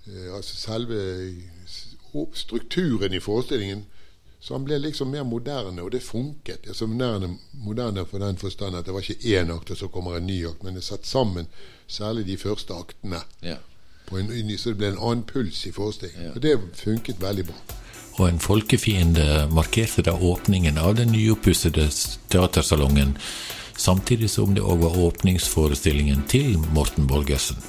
eh, 0.07 0.35
altså 0.37 0.57
selve 0.61 0.99
strukturen 2.37 3.15
i 3.17 3.21
forestillingen. 3.21 3.87
Så 4.43 4.55
han 4.55 4.65
ble 4.67 4.81
liksom 4.83 5.13
mer 5.15 5.23
moderne, 5.23 5.85
og 5.85 5.93
det 5.95 6.01
funket. 6.03 6.65
Altså 6.67 6.89
moderne, 6.91 7.37
moderne 7.63 8.03
for 8.11 8.19
den 8.19 8.37
forstand 8.41 8.75
at 8.75 8.89
det 8.89 8.95
var 8.95 9.05
ikke 9.07 9.37
én 9.39 9.53
akt, 9.55 9.71
og 9.71 9.79
så 9.79 9.89
kommer 9.89 10.17
en 10.19 10.27
ny 10.27 10.41
akt, 10.49 10.65
men 10.67 10.75
det 10.75 10.83
satt 10.83 11.07
sammen 11.07 11.47
særlig 11.87 12.27
de 12.27 12.37
første 12.41 12.75
aktene. 12.75 13.21
Ja. 13.43 13.61
På 14.09 14.19
en, 14.19 14.33
så 14.59 14.73
det 14.73 14.81
ble 14.81 14.91
en 14.91 14.99
annen 14.99 15.23
puls 15.29 15.63
i 15.67 15.73
forestillingen. 15.73 16.33
Ja. 16.33 16.35
Og 16.35 16.43
det 16.43 16.57
funket 16.81 17.23
veldig 17.23 17.47
bra. 17.53 17.61
Og 18.19 18.27
en 18.29 18.43
folkefiende 18.43 19.47
markerte 19.55 20.03
da 20.11 20.19
åpningen 20.19 20.79
av 20.79 20.99
den 20.99 21.15
nyoppussede 21.15 21.87
teatersalongen, 22.35 23.15
samtidig 23.79 24.31
som 24.31 24.59
det 24.59 24.67
òg 24.67 24.83
var 24.83 24.99
åpningsforestillingen 25.07 26.27
til 26.29 26.59
Morten 26.75 27.07
Borgersen. 27.07 27.63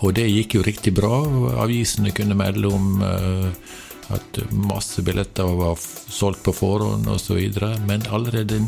Og 0.00 0.14
det 0.14 0.30
gikk 0.30 0.54
jo 0.54 0.64
riktig 0.64 0.94
bra. 0.96 1.24
Avisene 1.60 2.14
kunne 2.14 2.38
melde 2.38 2.70
om 2.70 3.02
eh, 3.04 3.70
at 4.14 4.40
masse 4.50 5.02
billetter 5.06 5.48
var 5.58 5.78
solgt 5.80 6.42
på 6.46 6.54
forhånd 6.54 7.08
osv. 7.10 7.40
Men 7.86 8.06
allerede 8.10 8.60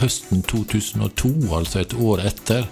høsten 0.00 0.44
2002, 0.46 1.32
altså 1.56 1.82
et 1.82 1.96
år 1.96 2.24
etter, 2.28 2.68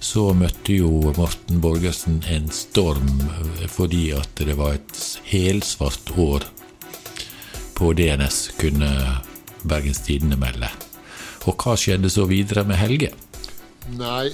så 0.00 0.28
møtte 0.36 0.76
jo 0.76 1.12
Morten 1.16 1.60
Borgersen 1.64 2.20
en 2.30 2.50
storm 2.52 3.08
eh, 3.24 3.64
fordi 3.72 4.10
at 4.14 4.44
det 4.44 4.58
var 4.58 4.76
et 4.76 5.00
helsvart 5.30 6.12
år 6.20 6.44
på 7.76 7.92
DNS, 7.96 8.38
kunne 8.60 8.90
Bergens 9.66 10.04
Tidende 10.06 10.38
melde. 10.40 10.68
Og 11.46 11.56
hva 11.60 11.76
skjedde 11.78 12.10
så 12.12 12.24
videre 12.28 12.64
med 12.68 12.80
Helge? 12.80 13.12
Nei, 13.96 14.30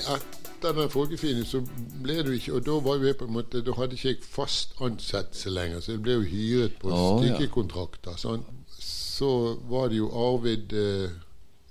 etter 0.63 0.79
den 0.81 0.91
folkefienden 0.93 1.45
så 1.45 1.61
ble 2.03 2.23
du 2.23 2.31
ikke 2.37 2.53
Og 2.55 2.65
da 2.67 2.77
var 2.85 2.97
jo 3.01 3.07
jeg 3.11 3.17
på 3.19 3.27
en 3.27 3.33
måte 3.35 3.63
Da 3.67 3.73
hadde 3.77 3.97
ikke 3.99 4.09
jeg 4.13 4.23
fast 4.23 4.75
ansettelse 4.81 5.51
lenger, 5.51 5.81
så 5.81 5.93
jeg 5.97 6.03
ble 6.03 6.13
jo 6.21 6.23
hyret 6.23 6.79
på 6.81 6.93
stykkekontrakter. 6.95 8.17
Sånn. 8.19 8.45
Så 8.79 9.59
var 9.71 9.89
det 9.91 9.99
jo 9.99 10.09
Arvid 10.11 10.73
eh, 10.73 11.11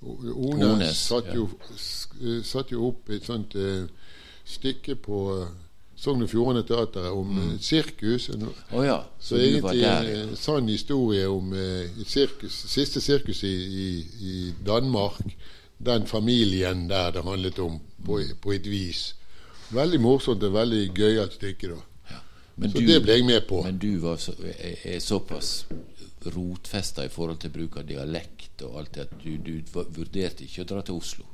Ones, 0.02 0.64
Ones, 0.66 0.96
satt, 1.08 1.26
ja. 1.30 1.34
jo, 1.38 1.48
sk- 1.78 2.16
eh, 2.22 2.40
satt 2.42 2.72
jo 2.72 2.88
opp 2.88 3.10
et 3.14 3.22
sånt 3.26 3.54
eh, 3.54 3.84
stykke 4.44 4.96
på 5.04 5.18
eh, 5.40 5.50
Sogn 6.02 6.24
og 6.24 6.30
Fjordane 6.32 6.64
Teater 6.66 7.12
om 7.14 7.28
Mm. 7.36 7.50
et 7.54 7.62
sirkus. 7.62 8.28
en- 8.30 8.48
Å 8.72 8.82
ja, 8.84 8.96
Så, 9.20 9.36
så 9.36 9.38
egentlig 9.38 9.82
der. 9.82 10.22
en 10.24 10.36
sann 10.36 10.68
historie 10.68 11.28
om 11.28 11.52
eh, 11.54 11.88
sirkus, 12.04 12.52
siste 12.66 13.00
sirkus 13.00 13.42
i, 13.44 13.52
i, 13.54 14.06
i 14.20 14.54
Danmark. 14.66 15.22
Den 15.82 16.06
familien 16.06 16.84
der 16.88 17.10
det 17.12 17.22
handlet 17.26 17.58
om, 17.58 17.80
på, 18.06 18.20
på 18.40 18.52
et 18.54 18.66
vis. 18.70 19.14
Veldig 19.72 20.00
morsomt 20.00 20.42
og 20.46 20.52
veldig 20.54 20.82
gøyalt 20.94 21.32
stykke, 21.38 21.68
da. 21.72 22.18
Men 22.56 22.70
Så 22.70 22.78
du- 22.80 22.86
det 22.86 23.02
ble 23.02 23.12
jeg 23.16 23.24
med 23.26 23.46
på. 23.48 23.62
Men 23.64 23.78
du 23.78 23.98
var 23.98 24.16
så, 24.20 24.32
er, 24.44 24.76
er 24.84 24.98
såpass 25.00 25.64
rotfesta 26.26 27.04
i 27.04 27.08
forhold 27.10 27.38
til 27.42 27.50
bruk 27.50 27.76
av 27.80 27.86
dialekt 27.88 28.62
og 28.62 28.76
alt 28.78 28.92
det 28.94 29.06
at 29.08 29.14
du, 29.24 29.36
du 29.42 29.62
vurderte 29.74 30.44
ikke 30.46 30.62
å 30.62 30.68
dra 30.68 30.82
til 30.86 30.94
Oslo 31.00 31.24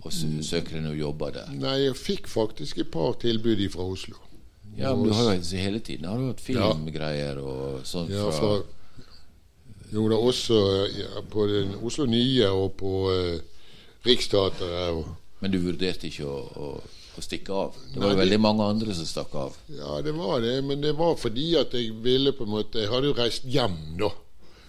og 0.00 0.12
søker 0.12 0.30
Mm. 0.38 0.42
søke 0.42 0.70
deg 0.72 0.82
noe 0.86 0.96
jobber 0.96 1.30
der. 1.34 1.50
Nei, 1.52 1.74
jeg 1.84 1.94
fikk 1.94 2.26
faktisk 2.32 2.78
et 2.80 2.90
par 2.90 3.18
tilbud 3.20 3.60
fra 3.74 3.82
Oslo. 3.84 4.16
Ja, 4.78 4.94
men 4.96 5.10
du 5.10 5.12
har 5.12 5.34
jo 5.34 5.56
hele 5.58 5.80
tiden 5.84 6.06
har 6.08 6.16
du 6.16 6.28
hatt 6.30 6.40
filmgreier 6.40 7.36
og 7.42 7.82
sånn 7.84 8.08
Ja, 8.08 8.30
fra, 8.30 8.62
jo 9.92 10.08
da 10.12 10.16
også 10.16 10.58
ja, 10.98 11.20
på 11.30 11.46
den 11.50 11.74
Oslo 11.82 12.04
Nye 12.06 12.48
og 12.54 12.72
på 12.78 12.92
eh, 13.14 13.40
Riksteatret. 14.06 14.90
Og, 14.94 15.06
Men 15.40 15.52
du 15.54 15.58
vurderte 15.64 16.06
ikke 16.10 16.26
å, 16.28 16.38
å, 16.60 16.68
å 17.18 17.24
stikke 17.24 17.52
av? 17.56 17.76
Det 17.94 18.00
var 18.02 18.12
Nei, 18.14 18.18
veldig 18.22 18.36
det- 18.38 18.44
mange 18.44 18.66
andre 18.74 18.94
som 18.94 19.06
stakk 19.08 19.34
av. 19.34 19.56
ja, 19.72 20.00
det 20.04 20.12
var 20.16 20.40
det, 20.44 20.56
men 20.64 20.80
det 20.84 20.92
var 20.98 21.16
fordi 21.16 21.54
at 21.60 21.72
jeg 21.74 21.94
ville 22.04 22.32
på 22.32 22.44
en 22.44 22.50
måte 22.58 22.78
Jeg 22.84 22.90
hadde 22.92 23.06
jo 23.10 23.16
reist 23.18 23.44
hjem, 23.44 23.76
da. 23.98 24.10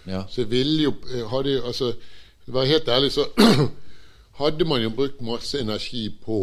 Ja, 0.07 0.23
Så 0.29 0.41
jeg 0.41 0.49
ville 0.49 0.83
jo 0.87 0.93
jeg 1.13 1.27
hadde, 1.29 1.61
altså, 1.63 1.91
For 2.45 2.51
å 2.51 2.55
være 2.57 2.71
helt 2.71 2.87
ærlig, 2.89 3.11
så 3.13 3.27
hadde 4.41 4.65
man 4.65 4.81
jo 4.81 4.89
brukt 4.95 5.21
masse 5.21 5.59
energi 5.61 6.07
på 6.23 6.37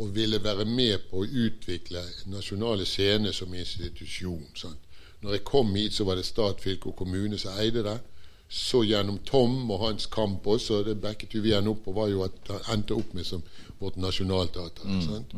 å 0.00 0.06
ville 0.10 0.38
være 0.42 0.64
med 0.64 1.04
på 1.10 1.20
å 1.22 1.26
utvikle 1.28 2.00
Nasjonale 2.32 2.86
Scene 2.88 3.30
som 3.32 3.52
institusjon. 3.54 4.46
Sant? 4.58 4.80
Når 5.22 5.36
jeg 5.36 5.44
kom 5.44 5.74
hit, 5.76 5.92
så 5.94 6.04
var 6.08 6.16
det 6.18 6.24
stat, 6.26 6.58
fylke 6.64 6.88
og 6.90 6.96
kommune 6.98 7.38
som 7.38 7.54
eide 7.60 7.84
det. 7.86 7.98
Så 8.48 8.84
gjennom 8.84 9.18
Tom 9.26 9.70
og 9.70 9.80
hans 9.80 10.06
kamp 10.06 10.46
også, 10.46 10.82
det 10.86 11.00
backet 11.02 11.34
vi 11.34 11.48
igjen 11.50 11.68
opp 11.68 11.86
og 11.88 11.94
var 11.96 12.08
jo 12.12 12.22
at 12.26 12.50
han 12.50 12.60
endte 12.78 12.94
opp 12.94 13.14
med 13.14 13.24
som 13.26 13.42
vårt 13.80 13.96
nasjonalteater. 13.96 15.00
sant? 15.02 15.34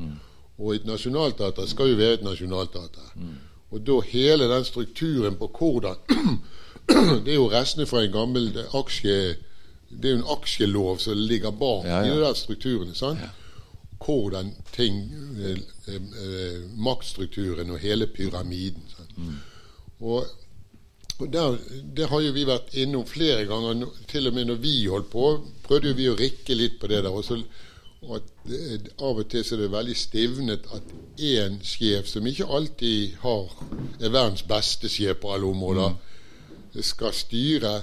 Og 0.58 0.75
et 0.75 0.84
nasjonalteater 0.88 1.66
skal 1.68 1.90
jo 1.92 1.96
være 1.96 2.18
et 2.18 2.22
nasjonalteater. 2.25 3.12
Og 3.70 3.80
da 3.86 4.00
hele 4.10 4.48
den 4.48 4.64
strukturen 4.64 5.36
på 5.36 5.48
hvordan 5.58 5.96
Det 7.25 7.32
er 7.32 7.34
jo 7.40 7.48
restene 7.50 7.86
fra 7.86 8.04
en 8.04 8.12
gammel 8.12 8.52
aksje... 8.78 9.36
Det 9.90 10.04
er 10.10 10.12
jo 10.14 10.18
en 10.20 10.28
aksjelov 10.36 10.98
som 11.02 11.18
ligger 11.18 11.50
bak 11.50 11.84
Ja, 11.84 11.96
ja. 12.04 12.06
i 12.06 12.14
de 12.14 12.20
der 12.22 12.34
strukturene. 12.34 12.94
sant? 12.94 13.18
Hvordan 14.04 14.52
ting 14.72 15.00
eh, 15.40 15.58
eh, 15.88 15.94
eh, 15.94 16.60
Maktstrukturen 16.76 17.70
og 17.70 17.78
hele 17.78 18.06
pyramiden. 18.06 18.82
Sant? 18.96 19.18
Og, 20.00 20.20
og 20.20 20.26
der, 21.18 21.58
det 21.96 22.08
har 22.11 22.20
jo 22.20 22.32
vi 22.37 22.44
vært 22.44 22.75
innom 22.76 23.06
flere 23.08 23.46
ganger. 23.49 23.87
Til 24.11 24.28
og 24.28 24.37
med 24.37 24.50
når 24.50 24.61
vi 24.61 24.75
holdt 24.87 25.08
på, 25.12 25.30
prøvde 25.64 25.92
jo 25.92 25.96
vi 25.96 26.11
å 26.12 26.18
rikke 26.18 26.56
litt 26.58 26.76
på 26.80 26.90
det 26.92 27.02
der. 27.06 27.12
Og 27.14 27.25
så, 27.25 27.38
og 28.04 28.18
at 28.18 28.30
det, 28.46 28.92
av 29.00 29.16
og 29.23 29.28
til 29.32 29.44
så 29.44 29.56
er 29.56 29.64
det 29.64 29.73
veldig 29.73 29.96
stivnet 29.96 30.68
at 30.76 30.94
én 31.16 31.58
sjef, 31.64 32.11
som 32.11 32.28
ikke 32.28 32.49
alltid 32.58 33.16
har, 33.23 33.50
er 34.00 34.12
verdens 34.12 34.44
beste 34.46 34.92
sjef 34.92 35.23
på 35.23 35.32
alle 35.32 35.49
områder, 35.49 35.96
skal 36.85 37.14
styre 37.16 37.78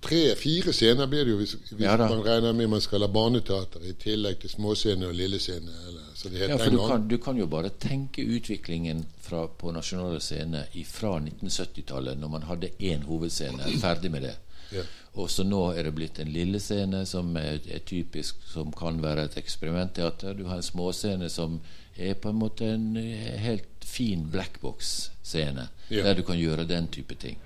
tre-fire 0.00 0.72
scener 0.72 1.08
blir 1.10 1.26
det 1.26 1.34
jo 1.34 1.40
hvis, 1.42 1.56
hvis 1.70 1.84
Ja 1.84 1.96
man 2.00 2.22
regner 2.24 2.54
med 2.56 2.70
man 2.72 2.80
skal 2.80 3.04
ha 3.04 3.10
barneteater 3.12 3.84
i 3.84 3.92
tillegg 4.00 4.40
til 4.40 4.52
småscene 4.54 5.10
og 5.10 5.18
lillescene. 5.18 5.74
Eller, 5.88 6.09
ja 6.28 6.56
for 6.58 6.70
du 6.70 6.78
kan, 6.88 7.08
du 7.08 7.16
kan 7.18 7.36
jo 7.38 7.46
bare 7.46 7.70
tenke 7.70 8.22
utviklingen 8.22 9.04
fra, 9.20 9.46
på 9.48 9.72
nasjonale 9.72 10.20
scene 10.20 10.64
fra 10.86 11.14
1970-tallet, 11.20 12.18
når 12.20 12.28
man 12.28 12.42
hadde 12.48 12.70
én 12.78 13.02
hovedscene, 13.08 13.70
ferdig 13.80 14.10
med 14.10 14.22
det. 14.28 14.34
Ja. 14.74 14.82
Og 15.18 15.30
så 15.30 15.42
nå 15.42 15.72
er 15.74 15.88
det 15.88 15.94
blitt 15.96 16.18
en 16.22 16.30
lille 16.30 16.60
scene 16.62 17.02
som 17.08 17.32
er, 17.36 17.58
er 17.66 17.80
typisk, 17.86 18.36
som 18.46 18.70
kan 18.72 19.00
være 19.02 19.24
et 19.26 19.38
eksperimentteater. 19.40 20.36
Du 20.38 20.44
har 20.46 20.60
en 20.60 20.66
småscene 20.66 21.28
som 21.32 21.56
er 21.96 22.14
på 22.14 22.30
en 22.30 22.38
måte 22.38 22.68
en 22.76 22.92
eh, 23.00 23.34
helt 23.42 23.66
fin 23.84 24.28
blackbox-scene, 24.30 25.68
Ja. 25.90 26.04
der 26.04 26.14
du 26.14 26.22
kan 26.22 26.38
gjøre 26.38 26.64
den 26.68 26.86
type 26.88 27.14
ting. 27.18 27.36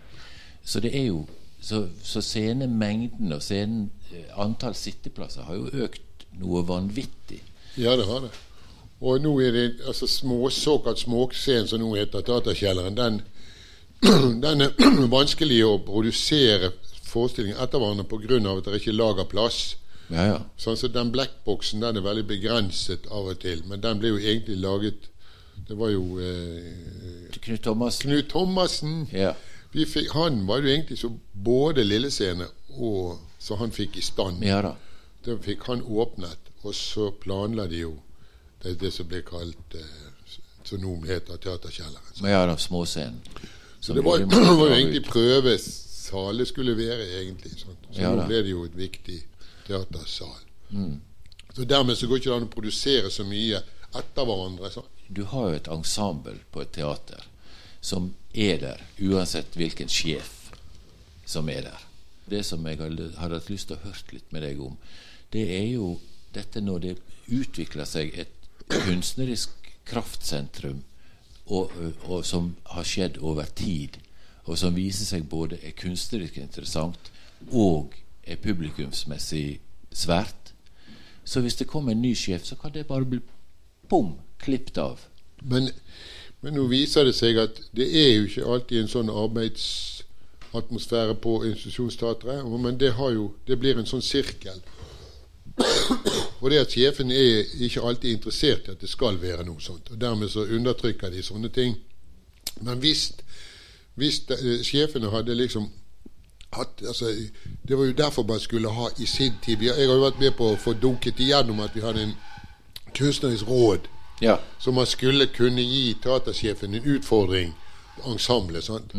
Så 0.65 0.81
det 0.81 0.93
er 0.97 1.07
jo 1.07 1.27
så, 1.61 1.87
så 2.05 2.21
scenemengden 2.21 3.33
og 3.33 3.41
scenen, 3.43 3.91
eh, 4.13 4.29
antall 4.41 4.75
sitteplasser 4.77 5.43
har 5.49 5.55
jo 5.57 5.71
økt 5.87 6.27
noe 6.41 6.61
vanvittig. 6.69 7.41
Ja, 7.81 7.97
det 7.97 8.05
har 8.07 8.21
det. 8.27 8.31
Og 9.01 9.21
nå 9.23 9.35
er 9.43 9.53
det 9.53 9.65
altså 9.87 10.07
små, 10.09 10.49
såkalt 10.51 11.03
småscenen 11.03 11.69
som 11.69 11.83
nå 11.83 11.95
heter 11.97 12.25
Teaterkjelleren, 12.25 12.97
den, 12.97 13.23
den 14.45 14.67
er 14.69 14.75
vanskelig 15.19 15.61
å 15.67 15.79
produsere 15.87 16.73
forestillinger 17.09 17.63
etter 17.63 17.83
hverandre 17.83 18.07
pga. 18.09 18.39
at 18.59 18.69
det 18.69 18.81
ikke 18.81 18.93
er 18.95 19.01
lagerplass. 19.01 19.63
Ja, 20.13 20.25
ja. 20.29 20.39
Sånn 20.61 20.77
så 20.77 20.91
Den 20.93 21.11
blackboxen 21.15 21.81
den 21.81 21.97
er 21.97 22.05
veldig 22.05 22.27
begrenset 22.29 23.07
av 23.09 23.31
og 23.33 23.41
til, 23.41 23.63
men 23.69 23.81
den 23.81 24.01
ble 24.03 24.13
jo 24.13 24.19
egentlig 24.21 24.59
laget 24.61 25.11
Det 25.69 25.79
var 25.79 25.89
jo 25.95 26.19
eh, 26.21 27.31
Knut 27.41 27.63
Thomassen. 27.65 28.11
Knut 28.11 28.29
Thomassen. 28.29 29.07
Ja. 29.13 29.33
Vi 29.73 29.87
fikk, 29.89 30.11
han 30.13 30.43
var 30.47 30.61
jo 30.61 30.69
egentlig 30.69 30.99
så 31.01 31.09
både 31.33 31.87
Lillescene 31.87 32.51
og 32.75 33.23
så 33.39 33.57
han 33.57 33.73
fikk 33.73 33.97
i 33.97 34.05
stand. 34.05 34.43
ja 34.45 34.61
da. 34.63 34.75
Det 35.25 35.39
fikk 35.41 35.63
han 35.71 35.81
åpnet, 35.81 36.51
og 36.63 36.75
så 36.77 37.09
planla 37.23 37.65
de 37.71 37.79
jo 37.81 37.95
det, 38.65 38.75
det 38.81 38.91
som 38.95 39.09
ble 39.09 39.21
kalt 39.27 39.77
eh, 39.79 40.03
som 40.65 40.81
nå 40.81 40.95
heter 41.07 41.37
Teaterkjelleren. 41.37 42.13
Så, 42.15 42.27
Ja 42.29 42.47
da, 42.49 42.57
småscenen. 42.57 43.21
så 43.81 43.95
det 43.95 44.05
var, 44.05 44.19
jo 44.19 44.69
egentlig 44.77 45.05
prøvesal 45.07 46.47
skulle 46.49 46.77
være, 46.79 47.09
egentlig. 47.21 47.53
Sånt. 47.61 47.89
Så 47.93 48.01
Ja 48.01 48.15
nå 48.17 48.27
ble 48.29 48.43
det 48.43 48.55
jo 48.55 48.65
et 48.65 48.77
viktig 48.79 49.21
teatersal. 49.69 50.41
Så 51.55 51.65
dermed 51.65 51.99
så 51.99 52.09
går 52.11 52.19
ikke 52.19 52.31
det 52.31 52.37
an 52.37 52.49
å 52.49 52.53
produsere 52.53 53.11
så 53.13 53.25
mye 53.29 53.61
etter 53.95 54.27
hverandre. 54.27 54.71
Sant? 54.75 54.91
Du 55.09 55.23
har 55.31 55.51
jo 55.51 55.59
et 55.61 55.69
ensemble 55.71 56.39
på 56.51 56.65
et 56.65 56.73
teater 56.75 57.29
som 57.85 58.15
er 58.33 58.57
der, 58.63 58.81
uansett 58.99 59.55
hvilken 59.59 59.91
sjef 59.93 60.49
som 61.29 61.49
er 61.53 61.69
der. 61.69 61.83
Det 62.27 62.41
som 62.49 62.65
jeg 62.67 62.81
hadde 62.81 63.11
hatt 63.21 63.51
lyst 63.53 63.69
til 63.69 63.77
å 63.77 63.85
høre 63.85 64.17
litt 64.17 64.33
med 64.33 64.43
deg 64.47 64.63
om, 64.65 64.79
det 65.35 65.45
er 65.59 65.67
jo 65.75 65.99
dette 66.33 66.63
når 66.65 66.81
det 66.81 66.95
utvikler 67.29 67.85
seg 67.89 68.17
et 68.19 68.44
kunstnerisk 68.71 69.51
kraftsentrum, 69.85 70.83
og, 71.47 71.71
og 72.09 72.25
som 72.25 72.55
har 72.73 72.87
skjedd 72.89 73.19
over 73.21 73.45
tid, 73.57 73.99
og 74.45 74.59
som 74.59 74.77
viser 74.77 75.05
seg 75.09 75.29
både 75.29 75.59
er 75.65 75.77
kunstnerisk 75.77 76.39
interessant 76.41 77.11
og 77.53 77.95
er 78.25 78.37
publikumsmessig 78.41 79.61
svært. 79.93 80.55
Så 81.25 81.41
hvis 81.41 81.57
det 81.57 81.67
kommer 81.69 81.93
en 81.93 82.03
ny 82.03 82.15
sjef, 82.17 82.45
så 82.45 82.57
kan 82.57 82.75
det 82.75 82.87
bare 82.87 83.05
bli 83.05 83.19
bom, 83.89 84.15
klippet 84.39 84.79
av. 84.79 84.99
Men, 85.43 85.69
men 86.41 86.55
nå 86.57 86.67
viser 86.69 87.05
det 87.09 87.15
seg 87.17 87.39
at 87.41 87.61
det 87.77 87.89
er 87.89 88.17
jo 88.17 88.25
ikke 88.29 88.47
alltid 88.57 88.81
en 88.81 88.93
sånn 88.93 89.11
arbeidsatmosfære 89.13 91.15
på 91.25 91.45
institusjonsteatret. 91.51 92.45
Men 92.61 92.79
det, 92.81 92.91
jo, 92.97 93.35
det 93.49 93.57
blir 93.61 93.75
en 93.81 93.89
sånn 93.89 94.03
sirkel. 94.05 94.59
Og 96.45 96.51
det 96.53 96.59
at 96.61 96.75
sjefen 96.77 97.09
er 97.11 97.47
ikke 97.65 97.81
alltid 97.81 98.11
interessert 98.19 98.67
i 98.69 98.75
at 98.75 98.81
det 98.85 98.89
skal 98.93 99.17
være 99.23 99.47
noe 99.49 99.63
sånt. 99.65 99.89
og 99.91 100.01
Dermed 100.01 100.29
så 100.29 100.43
undertrykker 100.45 101.09
de 101.15 101.23
sånne 101.25 101.49
ting. 101.49 101.79
Men 102.61 102.83
hvis, 102.85 103.07
hvis 103.97 104.19
eh, 104.31 104.61
sjefene 104.63 105.09
hadde 105.11 105.35
liksom 105.35 105.71
hatt 106.55 106.85
altså, 106.87 107.09
Det 107.69 107.79
var 107.79 107.85
jo 107.89 107.93
derfor 107.99 108.23
man 108.29 108.41
skulle 108.41 108.71
ha 108.71 108.89
i 108.99 109.07
sin 109.07 109.33
tid 109.43 109.63
Jeg 109.65 109.75
har 109.89 109.95
jo 109.97 110.05
vært 110.05 110.21
med 110.21 110.37
på 110.39 110.53
å 110.53 110.61
få 110.61 110.77
dunket 110.79 111.19
igjennom 111.25 111.61
at 111.65 111.75
vi 111.75 111.81
hadde 111.83 112.03
en 112.03 112.15
kunstnerisk 112.95 113.49
råd 113.49 113.89
Ja. 114.23 114.37
så 114.61 114.71
man 114.71 114.87
skulle 114.87 115.27
kunne 115.27 115.63
gi 115.63 115.97
teatersjefen 116.03 116.75
en 116.75 116.85
utfordring, 116.85 117.55
ensemblet. 118.07 118.65
sant? 118.65 118.93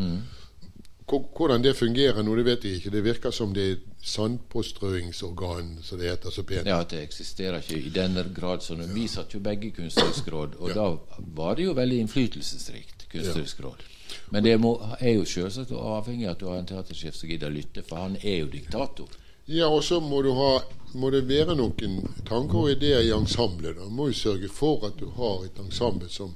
Hvor- 1.08 1.26
Hvordan 1.38 1.62
det 1.64 1.76
fungerer 1.78 2.24
nå, 2.24 2.36
det 2.36 2.46
vet 2.46 2.64
jeg 2.66 2.74
ikke. 2.80 2.90
Det 2.90 3.04
virker 3.04 3.32
som 3.32 3.54
det 3.54 3.72
er 3.72 3.76
sandpåstrøingsorgan, 4.04 5.80
som 5.84 6.00
det 6.00 6.10
heter 6.10 6.30
så 6.32 6.44
pent. 6.44 6.66
ja, 6.66 6.84
det 6.84 7.02
eksisterer 7.04 7.58
ikke 7.62 7.78
i 7.86 7.90
den 7.90 8.34
grad 8.36 8.60
det. 8.60 8.88
Vi 8.94 9.08
satt 9.08 9.34
jo 9.34 9.40
begge 9.40 9.72
kunstnerisk 9.72 10.28
råd, 10.32 10.56
og 10.60 10.74
da 10.74 10.98
var 11.36 11.56
det 11.56 11.64
jo 11.66 11.74
veldig 11.74 12.00
innflytelsesrikt, 12.00 13.06
kunstnerisk 13.12 13.60
råd. 13.60 13.84
Men 14.32 14.44
det 14.44 14.60
må, 14.60 14.80
er 15.00 15.14
jo 15.14 15.26
selvsagt 15.26 15.72
avhengig 15.72 16.26
av 16.28 16.32
at 16.32 16.40
du 16.40 16.46
har 16.48 16.58
en 16.58 16.66
teatersjef 16.66 17.16
som 17.16 17.30
gidder 17.30 17.50
lytte, 17.54 17.84
for 17.84 17.96
han 17.98 18.18
er 18.24 18.40
jo 18.40 18.46
diktator. 18.48 19.08
Ja, 19.48 19.68
og 19.70 19.84
så 19.84 20.00
må, 20.02 20.22
du 20.26 20.32
ha, 20.34 20.60
må 20.98 21.12
det 21.14 21.28
være 21.30 21.56
noen 21.56 22.08
tanker 22.26 22.58
og 22.64 22.72
ideer 22.72 23.04
i 23.06 23.12
ensemblet. 23.14 23.78
Du 23.78 23.90
må 23.94 24.08
jo 24.10 24.14
sørge 24.18 24.50
for 24.50 24.86
at 24.88 24.98
du 24.98 25.06
har 25.20 25.46
et 25.46 25.60
ensemble 25.62 26.10
som, 26.10 26.34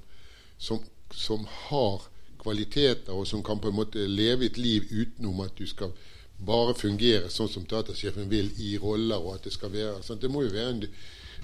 som, 0.58 0.79
som 1.12 1.47
har 1.69 2.05
kvaliteter, 2.39 3.13
og 3.13 3.28
som 3.28 3.43
kan 3.43 3.60
på 3.60 3.71
en 3.71 3.80
måte 3.80 4.08
leve 4.08 4.47
et 4.47 4.58
liv 4.58 4.88
utenom 4.91 5.41
at 5.45 5.58
du 5.58 5.67
skal 5.67 5.93
bare 6.39 6.75
fungere 6.78 7.30
sånn 7.32 7.49
som 7.52 7.65
teatersjefen 7.67 8.30
vil 8.32 8.52
i 8.63 8.78
roller, 8.80 9.19
og 9.19 9.36
at 9.36 9.47
det 9.47 9.54
skal 9.56 9.73
være 9.73 9.99
sånn. 10.06 10.21
Det 10.21 10.32
være 10.32 10.69
en, 10.69 10.86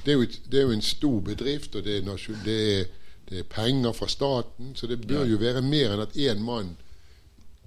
det 0.06 0.14
er 0.14 0.16
jo, 0.16 0.24
et, 0.24 0.40
det 0.48 0.60
er 0.60 0.70
jo 0.70 0.78
en 0.78 0.86
stor 0.86 1.20
bedrift, 1.26 1.76
og 1.76 1.84
det 1.84 2.00
er, 2.00 2.24
det, 2.46 2.58
er, 2.78 2.88
er 3.42 3.50
penger 3.52 3.94
fra 3.98 4.08
staten, 4.08 4.72
så 4.76 4.88
det 4.88 5.04
bør 5.08 5.28
jo 5.28 5.42
være 5.42 5.66
mer 5.66 5.96
enn 5.96 6.06
at 6.06 6.16
én 6.16 6.44
mann 6.44 6.76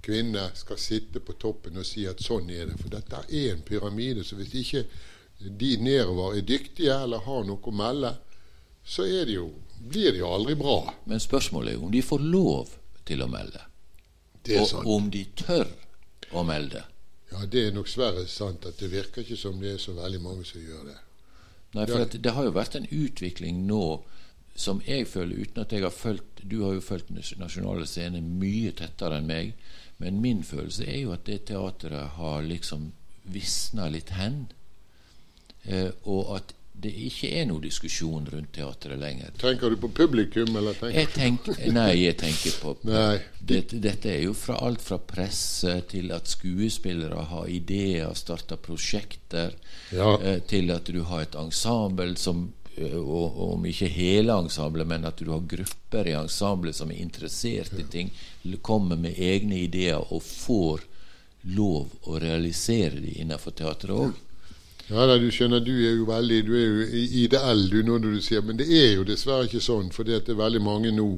kvinne 0.01 0.49
skal 0.55 0.79
sitte 0.79 1.21
på 1.21 1.35
toppen 1.37 1.77
og 1.77 1.85
si 1.87 2.05
at 2.09 2.21
sånn 2.23 2.49
er 2.53 2.69
det. 2.69 2.79
For 2.81 2.91
dette 2.93 3.23
er 3.27 3.53
en 3.53 3.63
pyramide. 3.65 4.23
Så 4.25 4.39
hvis 4.39 4.55
ikke 4.61 4.85
de 5.39 5.75
nedover 5.83 6.37
er 6.37 6.47
dyktige 6.47 6.95
eller 7.03 7.23
har 7.25 7.45
noe 7.47 7.61
å 7.61 7.75
melde, 7.75 8.13
så 8.85 9.05
det 9.05 9.35
jo, 9.35 9.51
blir 9.79 10.13
det 10.15 10.23
jo 10.23 10.31
aldri 10.33 10.55
bra. 10.59 10.81
Men 11.05 11.21
spørsmålet 11.21 11.75
er 11.75 11.83
om 11.83 11.91
de 11.93 12.01
får 12.03 12.23
lov 12.25 12.73
til 13.09 13.25
å 13.25 13.29
melde, 13.31 13.61
Det 14.45 14.55
er 14.55 14.61
og 14.63 14.69
sant. 14.71 14.87
om 14.87 15.09
de 15.13 15.25
tør 15.41 15.67
å 16.31 16.43
melde. 16.47 16.83
Ja, 17.31 17.43
det 17.45 17.67
er 17.67 17.75
nok 17.75 17.89
sverre 17.91 18.23
sant 18.29 18.65
at 18.65 18.77
det 18.81 18.89
virker 18.93 19.21
ikke 19.25 19.37
som 19.37 19.59
det 19.61 19.75
er 19.75 19.81
så 19.81 19.93
veldig 19.97 20.21
mange 20.23 20.45
som 20.49 20.61
gjør 20.61 20.85
det. 20.89 20.95
Nei, 21.77 21.85
for 21.85 22.01
at 22.01 22.15
det 22.25 22.31
har 22.33 22.47
jo 22.47 22.53
vært 22.55 22.75
en 22.79 22.87
utvikling 22.89 23.59
nå 23.69 23.83
som 24.59 24.79
jeg 24.87 25.05
føler, 25.07 25.43
uten 25.45 25.61
at 25.61 25.71
jeg 25.71 25.83
har 25.85 25.93
fulgt 25.93 26.41
Du 26.49 26.63
har 26.65 26.73
jo 26.73 26.81
fulgt 26.81 27.11
Nas- 27.13 27.35
Nasjonale 27.37 27.85
Scene 27.87 28.19
mye 28.25 28.71
tettere 28.75 29.19
enn 29.21 29.27
meg, 29.29 29.53
men 30.01 30.17
min 30.23 30.41
følelse 30.43 30.87
er 30.87 31.01
jo 31.03 31.11
at 31.13 31.25
det 31.29 31.45
teateret 31.51 32.15
har 32.17 32.41
liksom 32.47 32.89
visna 33.29 33.85
litt 33.93 34.09
hen. 34.17 34.47
Eh, 35.65 35.91
og 36.05 36.35
at 36.37 36.53
det 36.79 36.91
ikke 37.07 37.29
er 37.41 37.45
noe 37.49 37.59
diskusjon 37.63 38.27
rundt 38.31 38.51
teatret 38.55 38.99
lenger. 39.01 39.31
Tenker 39.41 39.69
du 39.73 39.77
på 39.81 39.89
publikum, 39.97 40.51
eller 40.55 40.73
tenker 40.79 40.99
Jeg 40.99 41.09
tenker, 41.15 41.57
nei, 41.75 41.89
jeg 42.05 42.17
tenker 42.21 42.55
på 42.61 42.75
dette, 43.51 43.79
dette 43.83 44.11
er 44.13 44.21
jo 44.23 44.33
fra 44.37 44.55
alt 44.65 44.81
fra 44.83 44.97
presse 44.99 45.73
til 45.91 46.11
at 46.15 46.29
skuespillere 46.31 47.25
har 47.33 47.49
ideer, 47.51 48.13
starter 48.15 48.57
prosjekter, 48.63 49.55
Ja. 49.91 50.13
eh, 50.21 50.39
til 50.47 50.71
at 50.71 50.85
du 50.85 51.01
har 51.09 51.21
et 51.25 51.35
ensemble 51.35 52.15
som 52.17 52.45
eh, 52.77 52.95
og, 52.95 53.35
og 53.35 53.53
om 53.57 53.65
ikke 53.65 53.89
hele 53.91 54.35
ensemblet, 54.45 54.87
men 54.87 55.05
at 55.09 55.17
du 55.19 55.31
har 55.33 55.41
grupper 55.49 56.07
i 56.07 56.15
ensemblet 56.19 56.75
som 56.77 56.91
er 56.91 57.01
interessert 57.03 57.73
i 57.79 57.83
ting, 57.89 58.11
kommer 58.61 58.95
med 58.95 59.17
egne 59.19 59.57
ideer 59.65 59.99
og 60.13 60.21
får 60.23 60.85
lov 61.55 61.91
å 62.07 62.17
realisere 62.19 62.99
de 62.99 63.13
innenfor 63.21 63.51
teatret 63.55 63.95
òg. 63.95 64.17
Ja 64.89 65.05
da, 65.05 65.19
du 65.21 65.29
skjønner, 65.29 65.61
du 65.61 65.73
er 65.85 65.99
jo 65.99 66.05
veldig 66.09 66.37
Du 66.47 66.53
er 66.57 66.65
jo 66.65 67.01
ideell 67.21 67.67
du 67.69 67.83
nå 67.85 67.99
når 68.01 68.15
du 68.17 68.21
sier 68.25 68.41
Men 68.45 68.57
det 68.57 68.65
er 68.73 68.95
jo 68.97 69.05
dessverre 69.05 69.45
ikke 69.45 69.61
sånn, 69.61 69.91
for 69.93 70.07
det 70.07 70.23
er 70.23 70.39
veldig 70.39 70.61
mange 70.65 70.93
nå 70.95 71.11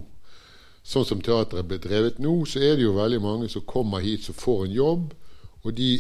Sånn 0.84 1.06
som 1.06 1.22
teatret 1.22 1.68
ble 1.70 1.78
drevet 1.82 2.18
nå, 2.20 2.34
så 2.50 2.60
er 2.60 2.78
det 2.78 2.88
jo 2.88 2.96
veldig 2.98 3.20
mange 3.22 3.50
som 3.54 3.64
kommer 3.70 4.02
hit 4.02 4.26
som 4.26 4.34
får 4.38 4.64
en 4.66 4.74
jobb, 4.74 5.12
og 5.62 5.76
de 5.78 5.92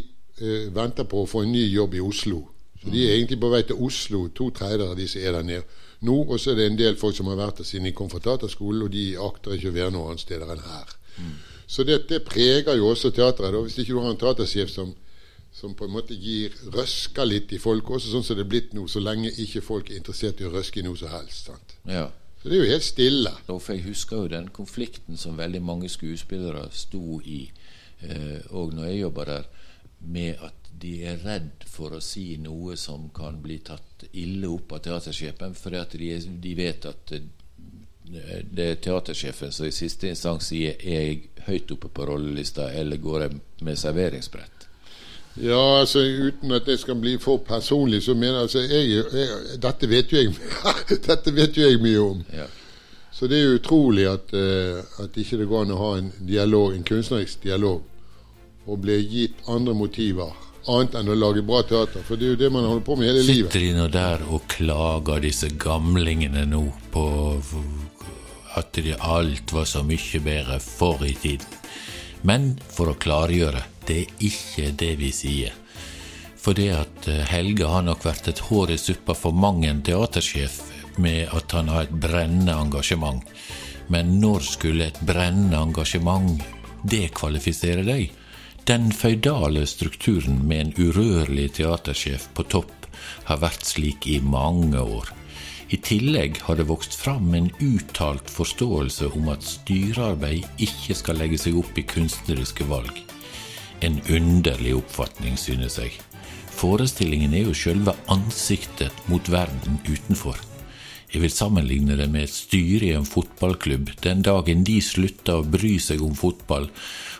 eh, 0.41 0.71
venter 0.73 1.05
på 1.05 1.21
å 1.21 1.27
få 1.29 1.43
en 1.45 1.51
ny 1.53 1.67
jobb 1.69 1.93
i 1.99 2.01
Oslo. 2.01 2.39
Så 2.81 2.89
de 2.89 3.03
er 3.05 3.13
egentlig 3.13 3.37
på 3.43 3.51
vei 3.53 3.61
til 3.69 3.77
Oslo, 3.85 4.23
to 4.33 4.49
tredjedeler 4.57 4.95
av 4.95 4.97
de 4.97 5.05
som 5.11 5.21
er 5.21 5.37
der 5.37 5.45
nede 5.45 5.85
nå. 6.01 6.15
Og 6.23 6.41
så 6.41 6.51
er 6.51 6.57
det 6.57 6.65
en 6.65 6.79
del 6.79 6.97
folk 6.97 7.13
som 7.13 7.29
har 7.29 7.37
vært 7.37 7.61
der 7.61 7.69
siden 7.69 7.91
de 7.91 7.93
kom 7.93 8.09
fra 8.09 8.23
teaterskolen, 8.25 8.87
og 8.87 8.89
de 8.95 9.05
akter 9.21 9.53
ikke 9.53 9.69
å 9.69 9.77
være 9.77 9.93
noe 9.93 10.09
annet 10.09 10.25
sted 10.25 10.41
enn 10.41 10.65
her. 10.65 10.95
Så 11.69 11.85
det, 11.85 12.01
det 12.09 12.23
preger 12.25 12.73
jo 12.81 12.89
også 12.89 13.13
teatret. 13.13 13.53
da, 13.53 13.61
Hvis 13.61 13.77
ikke 13.77 13.93
du 13.93 14.01
har 14.01 14.09
en 14.15 14.21
teatersjef 14.25 14.73
som 14.73 14.95
som 15.51 15.73
på 15.75 15.85
en 15.85 15.91
måte 15.91 16.15
gir 16.15 16.53
røsker 16.73 17.27
litt 17.27 17.51
i 17.51 17.59
folk, 17.59 17.89
også 17.89 18.13
sånn 18.13 18.23
som 18.23 18.37
det 18.39 18.45
er 18.45 18.51
blitt 18.53 18.73
nå, 18.73 18.85
så 18.87 19.01
lenge 19.03 19.33
ikke 19.43 19.63
folk 19.65 19.91
er 19.91 19.99
interessert 19.99 20.39
i 20.41 20.47
å 20.47 20.53
røske 20.53 20.79
i 20.79 20.85
noe 20.85 20.99
som 20.99 21.11
helst. 21.11 21.51
sant? 21.51 21.75
Ja. 21.85 22.07
Så 22.41 22.49
det 22.49 22.57
er 22.57 22.63
jo 22.63 22.71
helt 22.71 22.87
stille. 22.87 23.33
For 23.45 23.73
Jeg 23.75 23.83
husker 23.85 24.23
jo 24.23 24.31
den 24.31 24.47
konflikten 24.49 25.17
som 25.17 25.37
veldig 25.37 25.61
mange 25.61 25.89
skuespillere 25.89 26.69
sto 26.73 27.19
i, 27.21 27.51
eh, 28.01 28.39
og 28.49 28.73
når 28.73 28.85
jeg 28.85 29.01
jobber 29.01 29.25
der, 29.25 29.43
med 29.99 30.39
at 30.41 30.71
de 30.81 30.95
er 31.05 31.19
redd 31.21 31.67
for 31.69 31.93
å 31.93 32.01
si 32.01 32.37
noe 32.41 32.77
som 32.79 33.09
kan 33.13 33.37
bli 33.43 33.59
tatt 33.61 34.07
ille 34.17 34.49
opp 34.49 34.71
av 34.73 34.81
teatersjefen, 34.87 35.53
fordi 35.53 35.77
at 35.77 35.93
de, 35.99 36.09
de 36.41 36.55
vet 36.57 36.87
at 36.89 37.13
eh, 37.13 37.27
det 38.51 38.65
er 38.65 38.81
teatersjefen 38.81 39.53
som 39.53 39.67
i 39.67 39.75
siste 39.75 40.09
instans 40.09 40.49
sier 40.49 40.79
er 40.81 41.05
jeg 41.05 41.45
høyt 41.45 41.75
oppe 41.75 41.91
på 41.93 42.07
rollelista, 42.09 42.71
eller 42.73 42.97
går 42.97 43.27
jeg 43.27 43.39
med 43.61 43.79
serveringsbrett. 43.79 44.60
Ja, 45.39 45.79
altså 45.79 46.01
uten 46.03 46.51
at 46.51 46.67
jeg 46.67 46.79
skal 46.81 46.97
bli 46.99 47.15
for 47.21 47.39
personlig, 47.47 48.01
så 48.03 48.15
mener 48.15 48.41
altså 48.43 48.59
jeg, 48.65 48.89
jeg, 48.91 49.29
Dette 49.63 49.87
vet 49.87 50.11
jeg 50.11 50.33
Dette 51.07 51.31
vet 51.35 51.57
jo 51.57 51.69
jeg 51.69 51.79
mye 51.81 52.01
om. 52.03 52.25
Ja. 52.35 52.49
Så 53.11 53.27
det 53.31 53.39
er 53.39 53.55
utrolig 53.55 54.07
at, 54.09 54.33
uh, 54.33 55.03
at 55.03 55.17
ikke 55.17 55.39
det 55.39 55.47
går 55.47 55.65
an 55.65 55.75
å 55.75 55.79
ha 55.79 55.91
en 55.99 56.11
dialog, 56.27 56.75
en 56.75 56.83
kunstnerisk 56.87 57.43
dialog, 57.43 57.83
og 58.67 58.79
bli 58.83 58.97
gitt 59.07 59.43
andre 59.51 59.75
motiver 59.77 60.31
annet 60.69 60.95
enn 60.99 61.09
å 61.09 61.17
lage 61.17 61.43
bra 61.45 61.61
teater. 61.65 62.03
For 62.05 62.19
det 62.19 62.27
er 62.27 62.35
jo 62.35 62.41
det 62.43 62.51
man 62.53 62.67
holder 62.67 62.85
på 62.85 62.97
med 62.99 63.09
hele 63.09 63.23
livet. 63.25 63.51
Sitter 63.51 63.65
de 63.65 63.71
nå 63.77 63.87
der 63.93 64.25
og 64.29 64.45
klager, 64.51 65.21
disse 65.23 65.49
gamlingene 65.61 66.45
nå, 66.49 66.63
på 66.93 67.05
at 68.59 68.77
de 68.77 68.95
alt 68.99 69.53
var 69.55 69.67
så 69.69 69.83
mye 69.87 70.21
bedre 70.23 70.59
for 70.63 71.01
i 71.07 71.15
tiden? 71.17 71.59
Men 72.27 72.51
for 72.69 72.91
å 72.91 72.97
klargjøre, 73.01 73.63
det 73.87 73.97
er 74.03 74.13
ikke 74.27 74.71
det 74.77 74.93
vi 74.99 75.11
sier. 75.15 75.55
For 76.41 76.57
det 76.57 76.69
at 76.73 77.07
eh, 77.09 77.25
Helge 77.29 77.69
har 77.69 77.85
nok 77.85 78.05
vært 78.05 78.31
et 78.31 78.41
hår 78.49 78.73
i 78.73 78.79
suppa 78.81 79.15
for 79.17 79.35
mang 79.35 79.61
en 79.65 79.83
teatersjef 79.85 80.57
med 81.01 81.29
at 81.35 81.53
han 81.55 81.69
har 81.69 81.85
et 81.85 81.99
brennende 82.05 82.55
engasjement. 82.57 83.21
Men 83.93 84.17
når 84.21 84.47
skulle 84.47 84.89
et 84.89 84.99
brennende 85.05 85.59
engasjement 85.61 86.41
dekvalifisere 86.81 87.85
deg? 87.85 88.09
Den 88.65 88.91
føydale 88.93 89.65
strukturen 89.69 90.43
med 90.47 90.65
en 90.65 90.73
urørlig 90.77 91.49
teatersjef 91.57 92.29
på 92.37 92.45
topp 92.53 92.87
har 93.29 93.41
vært 93.41 93.65
slik 93.65 94.07
i 94.07 94.19
mange 94.21 94.81
år. 94.81 95.09
I 95.71 95.77
tillegg 95.79 96.41
har 96.45 96.59
det 96.59 96.67
vokst 96.67 96.97
fram 96.99 97.31
en 97.37 97.47
uttalt 97.63 98.29
forståelse 98.29 99.13
om 99.15 99.29
at 99.31 99.45
styrearbeid 99.45 100.61
ikke 100.67 100.97
skal 100.99 101.21
legge 101.21 101.39
seg 101.39 101.57
opp 101.61 101.77
i 101.79 101.87
kunstneriske 101.87 102.67
valg. 102.67 103.10
En 103.81 103.97
underlig 104.09 104.75
oppfatning, 104.77 105.37
synes 105.37 105.79
jeg. 105.81 105.97
Forestillingen 106.53 107.33
er 107.33 107.47
jo 107.47 107.57
sjølve 107.57 107.95
ansiktet 108.13 108.93
mot 109.09 109.25
verden 109.31 109.79
utenfor. 109.87 110.37
Jeg 111.11 111.23
vil 111.25 111.33
sammenligne 111.33 111.97
det 111.99 112.07
med 112.11 112.27
et 112.27 112.33
styre 112.33 112.87
i 112.87 112.93
en 112.95 113.07
fotballklubb. 113.07 113.89
Den 114.03 114.21
dagen 114.23 114.61
de 114.67 114.77
slutter 114.85 115.41
å 115.41 115.47
bry 115.47 115.73
seg 115.83 116.03
om 116.05 116.13
fotball, 116.15 116.69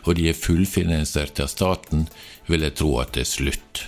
og 0.06 0.16
de 0.16 0.30
er 0.30 0.38
fullfinansiert 0.38 1.42
av 1.44 1.50
staten, 1.52 2.06
vil 2.48 2.64
jeg 2.64 2.78
tro 2.80 2.94
at 3.02 3.12
det 3.16 3.26
er 3.26 3.32
slutt. 3.32 3.82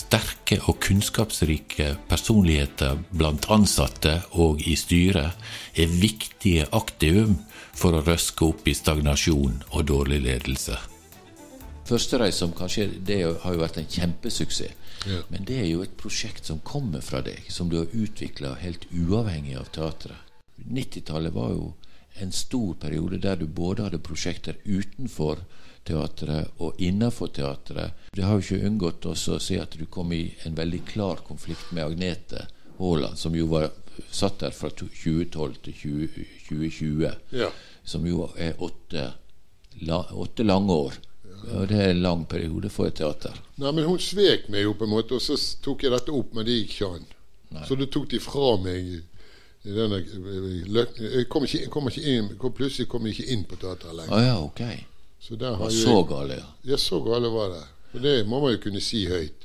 Sterke 0.00 0.56
og 0.70 0.78
kunnskapsrike 0.82 1.92
personligheter 2.08 3.02
blant 3.10 3.48
ansatte 3.52 4.20
og 4.32 4.62
i 4.64 4.76
styret 4.78 5.36
er 5.76 5.98
viktige 6.00 6.68
aktivum 6.74 7.36
for 7.76 7.94
å 7.94 8.04
røske 8.06 8.48
opp 8.48 8.70
i 8.70 8.74
stagnasjon 8.78 9.60
og 9.74 9.86
dårlig 9.90 10.22
ledelse. 10.24 10.78
Førstereis 11.90 12.38
som 12.38 12.52
kanskje 12.54 12.86
det 13.02 13.20
har 13.42 13.54
jo 13.54 13.62
vært 13.64 13.80
en 13.80 13.90
kjempesuksess. 13.90 14.76
Ja. 15.08 15.22
Men 15.32 15.46
det 15.48 15.56
er 15.62 15.68
jo 15.70 15.82
et 15.82 15.96
prosjekt 15.98 16.46
som 16.46 16.60
kommer 16.62 17.00
fra 17.02 17.22
deg, 17.24 17.46
som 17.48 17.70
du 17.70 17.78
har 17.80 17.94
utvikla 17.96 18.52
helt 18.60 18.84
uavhengig 18.92 19.56
av 19.58 19.70
teatret. 19.74 20.28
90-tallet 20.60 21.32
var 21.32 21.54
jo 21.54 21.70
en 22.20 22.32
stor 22.36 22.74
periode 22.82 23.18
der 23.24 23.40
du 23.40 23.46
både 23.46 23.86
hadde 23.86 24.02
prosjekter 24.04 24.58
utenfor 24.64 25.40
teatret 25.88 26.60
og 26.60 26.78
innenfor 26.78 27.32
teatret. 27.32 27.96
Det 28.12 28.26
har 28.26 28.36
jo 28.36 28.44
ikke 28.44 28.68
unngått 28.68 29.08
oss 29.08 29.26
å 29.32 29.40
si 29.40 29.56
at 29.58 29.76
du 29.80 29.86
kom 29.88 30.12
i 30.12 30.26
en 30.44 30.58
veldig 30.58 30.82
klar 30.92 31.24
konflikt 31.26 31.72
med 31.72 31.86
Agnete 31.86 32.46
Haaland, 32.78 33.18
som 33.18 33.34
jo 33.36 33.48
var 33.50 33.70
satt 34.12 34.40
der 34.44 34.54
fra 34.56 34.70
2012 34.70 35.56
til 35.64 35.78
2020. 36.48 37.08
Ja. 37.40 37.50
Som 37.84 38.06
jo 38.06 38.28
er 38.36 38.60
åtte, 38.62 39.12
åtte 39.88 40.44
lange 40.44 40.76
år. 40.76 41.00
Og 41.48 41.68
det 41.70 41.78
er 41.80 41.94
en 41.94 42.02
lang 42.04 42.26
periode 42.28 42.70
for 42.72 42.90
et 42.90 42.98
teater. 43.00 43.36
Nei, 43.60 43.72
men 43.72 43.86
hun 43.88 44.00
svek 44.02 44.48
meg 44.52 44.66
jo 44.66 44.74
på 44.78 44.86
en 44.86 44.92
måte, 44.92 45.16
og 45.16 45.24
så 45.24 45.38
tok 45.64 45.86
jeg 45.86 45.94
dette 45.94 46.14
opp, 46.14 46.34
men 46.36 46.46
det 46.46 46.58
gikk 46.58 46.74
ikke 46.76 46.90
an. 46.98 47.08
Så 47.66 47.76
da 47.78 47.88
tok 47.90 48.10
de 48.10 48.20
fra 48.22 48.54
meg. 48.62 49.00
Denne, 49.60 49.98
jeg 50.00 51.26
kom 51.28 51.44
ikke, 51.44 51.66
kom 51.72 51.90
ikke 51.90 52.04
inn, 52.08 52.30
kom, 52.40 52.54
plutselig 52.56 52.88
kom 52.88 53.04
jeg 53.04 53.18
ikke 53.18 53.34
inn 53.34 53.42
på 53.48 53.58
teateret 53.60 53.98
lenger. 53.98 54.14
Ah, 54.16 54.24
ja, 54.24 54.38
ok. 54.40 54.62
Så, 55.20 55.36
og 55.36 55.66
så 55.74 55.98
gale, 56.08 56.38
ja. 56.40 56.46
Ja, 56.70 56.78
så 56.80 57.02
gale 57.04 57.28
var 57.28 57.50
det. 57.52 57.64
Og 57.92 58.02
det 58.06 58.14
må 58.26 58.40
man 58.40 58.54
jo 58.54 58.62
kunne 58.62 58.80
si 58.80 59.02
høyt. 59.10 59.44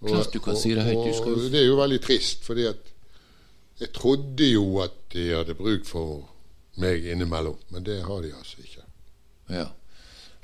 Og, 0.00 0.08
Klart 0.08 0.34
du 0.34 0.40
kan 0.42 0.56
og, 0.56 0.60
si 0.60 0.74
det 0.74 0.82
høyt. 0.88 0.98
Og, 0.98 1.28
og, 1.30 1.44
det 1.52 1.60
er 1.60 1.68
jo 1.68 1.78
veldig 1.78 2.00
trist, 2.02 2.42
fordi 2.44 2.66
at 2.72 2.90
jeg 3.78 3.92
trodde 3.94 4.48
jo 4.48 4.80
at 4.82 4.96
de 5.14 5.28
hadde 5.30 5.54
bruk 5.58 5.86
for 5.86 6.24
meg 6.82 7.06
innimellom, 7.06 7.58
men 7.70 7.86
det 7.86 8.00
har 8.02 8.22
de 8.24 8.32
altså 8.34 8.58
ikke. 8.64 8.84
Ja. 9.54 9.68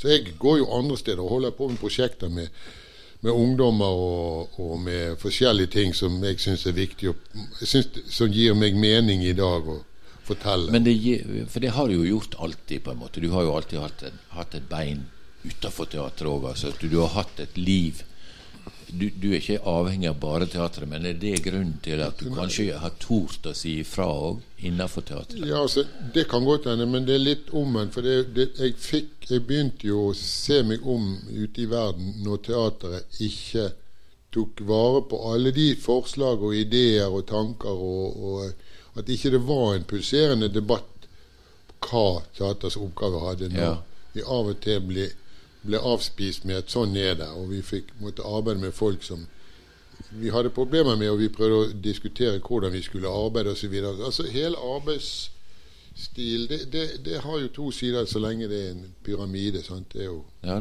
Så 0.00 0.08
jeg 0.08 0.34
går 0.40 0.62
jo 0.62 0.70
andre 0.72 0.96
steder 0.96 1.20
og 1.20 1.34
holder 1.36 1.52
på 1.56 1.68
med 1.68 1.80
prosjekter 1.80 2.32
med, 2.32 2.48
med 3.20 3.36
ungdommer 3.36 4.00
og, 4.04 4.58
og, 4.60 4.78
med 4.80 5.18
forskjellige 5.20 5.72
ting 5.76 5.94
som 5.96 6.16
jeg 6.24 6.40
syns 6.40 6.64
er 6.66 6.76
viktig, 6.78 7.12
og 7.12 7.60
synes, 7.60 7.90
som 8.08 8.32
gir 8.32 8.56
meg 8.56 8.78
mening 8.80 9.26
i 9.26 9.36
dag 9.36 9.68
å 9.68 9.82
fortelle. 10.24 10.72
Men 10.72 10.86
det, 10.86 10.96
for 11.52 11.60
det 11.60 11.74
har 11.76 11.90
du 11.90 11.98
jo 11.98 12.08
gjort 12.14 12.38
alltid, 12.40 12.84
på 12.86 12.94
en 12.94 13.02
måte. 13.02 13.20
Du 13.20 13.28
har 13.34 13.44
jo 13.44 13.56
alltid 13.58 13.82
hatt, 13.82 14.06
en, 14.08 14.22
hatt 14.38 14.56
et 14.56 14.70
bein 14.70 15.04
utafor 15.44 15.90
teatret 15.92 16.32
òg. 16.32 16.48
Altså, 16.54 16.72
du, 16.80 16.88
du 16.88 17.00
har 17.02 17.12
hatt 17.18 17.44
et 17.44 17.60
liv 17.60 18.00
du, 18.92 19.06
du, 19.10 19.26
er 19.30 19.40
ikke 19.40 19.58
avhengig 19.68 20.08
av 20.10 20.18
bare 20.22 20.46
teatret, 20.50 20.88
men 20.88 21.06
er 21.08 21.18
det 21.18 21.42
grunnen 21.44 21.78
til 21.84 22.02
at 22.04 22.20
du 22.20 22.30
kanskje 22.34 22.78
har 22.82 22.94
tort 23.02 23.46
å 23.50 23.54
si 23.56 23.78
ifra 23.82 24.06
òg 24.10 24.40
innenfor 24.66 25.04
teatret? 25.08 25.42
Ja, 25.46 25.62
altså, 25.62 25.84
Det 26.14 26.26
kan 26.30 26.44
godt 26.44 26.68
hende, 26.70 26.86
men 26.86 27.06
det 27.08 27.16
er 27.16 27.24
litt 27.24 27.52
omvendt. 27.56 27.94
For 27.94 28.06
det, 28.06 28.34
det, 28.36 28.48
jeg, 28.58 28.76
fikk, 28.80 29.28
jeg 29.30 29.44
begynte 29.48 29.88
jo 29.88 30.08
å 30.10 30.16
se 30.16 30.62
meg 30.66 30.86
om 30.86 31.12
ute 31.30 31.64
i 31.64 31.68
verden 31.70 32.18
når 32.24 32.42
teatret 32.48 33.20
ikke 33.22 33.70
tok 34.34 34.62
vare 34.66 35.02
på 35.10 35.18
alle 35.32 35.50
de 35.54 35.72
forslag 35.80 36.42
og 36.46 36.54
ideer 36.54 37.10
og 37.10 37.26
tanker, 37.30 37.74
og, 37.74 38.20
og 38.22 38.98
at 39.00 39.10
ikke 39.10 39.34
det 39.34 39.42
var 39.46 39.74
en 39.74 39.86
pulserende 39.88 40.50
debatt 40.52 41.08
hva 41.80 42.20
teaters 42.36 42.76
oppgave 42.78 43.22
hadde. 43.24 43.50
Når 43.54 43.64
ja. 43.64 43.74
vi 44.14 44.24
av 44.26 44.52
og 44.52 44.60
til 44.62 44.84
blir 44.86 45.16
ble 45.62 45.78
avspist 45.78 46.44
med 46.48 46.56
at 46.62 46.72
sånn 46.72 46.94
det. 46.94 47.28
Og 47.36 47.50
vi 47.50 47.62
fikk 47.62 47.92
måtte 48.00 48.26
arbeide 48.26 48.60
med 48.60 48.74
folk 48.76 49.04
som 49.04 49.26
vi 50.10 50.30
hadde 50.32 50.50
problemer 50.50 50.96
med, 50.96 51.10
og 51.10 51.18
vi 51.20 51.28
prøvde 51.28 51.58
å 51.58 51.82
diskutere 51.84 52.40
hvordan 52.40 52.72
vi 52.72 52.82
skulle 52.82 53.08
arbeide 53.08 53.52
osv. 53.52 53.74
Altså, 53.84 54.26
hele 54.32 54.56
arbeidsstil 54.56 56.48
det, 56.48 56.60
det, 56.72 56.86
det, 57.04 57.20
har 57.20 57.38
jo 57.38 57.52
to 57.54 57.70
sider 57.70 58.08
så 58.08 58.18
lenge 58.22 58.48
det 58.48 58.62
er 58.64 58.72
en 58.72 58.88
pyramide. 59.04 59.62
Sant? 59.62 59.92
Det 59.92 60.00
er 60.00 60.10
jo, 60.10 60.24
ja, 60.42 60.58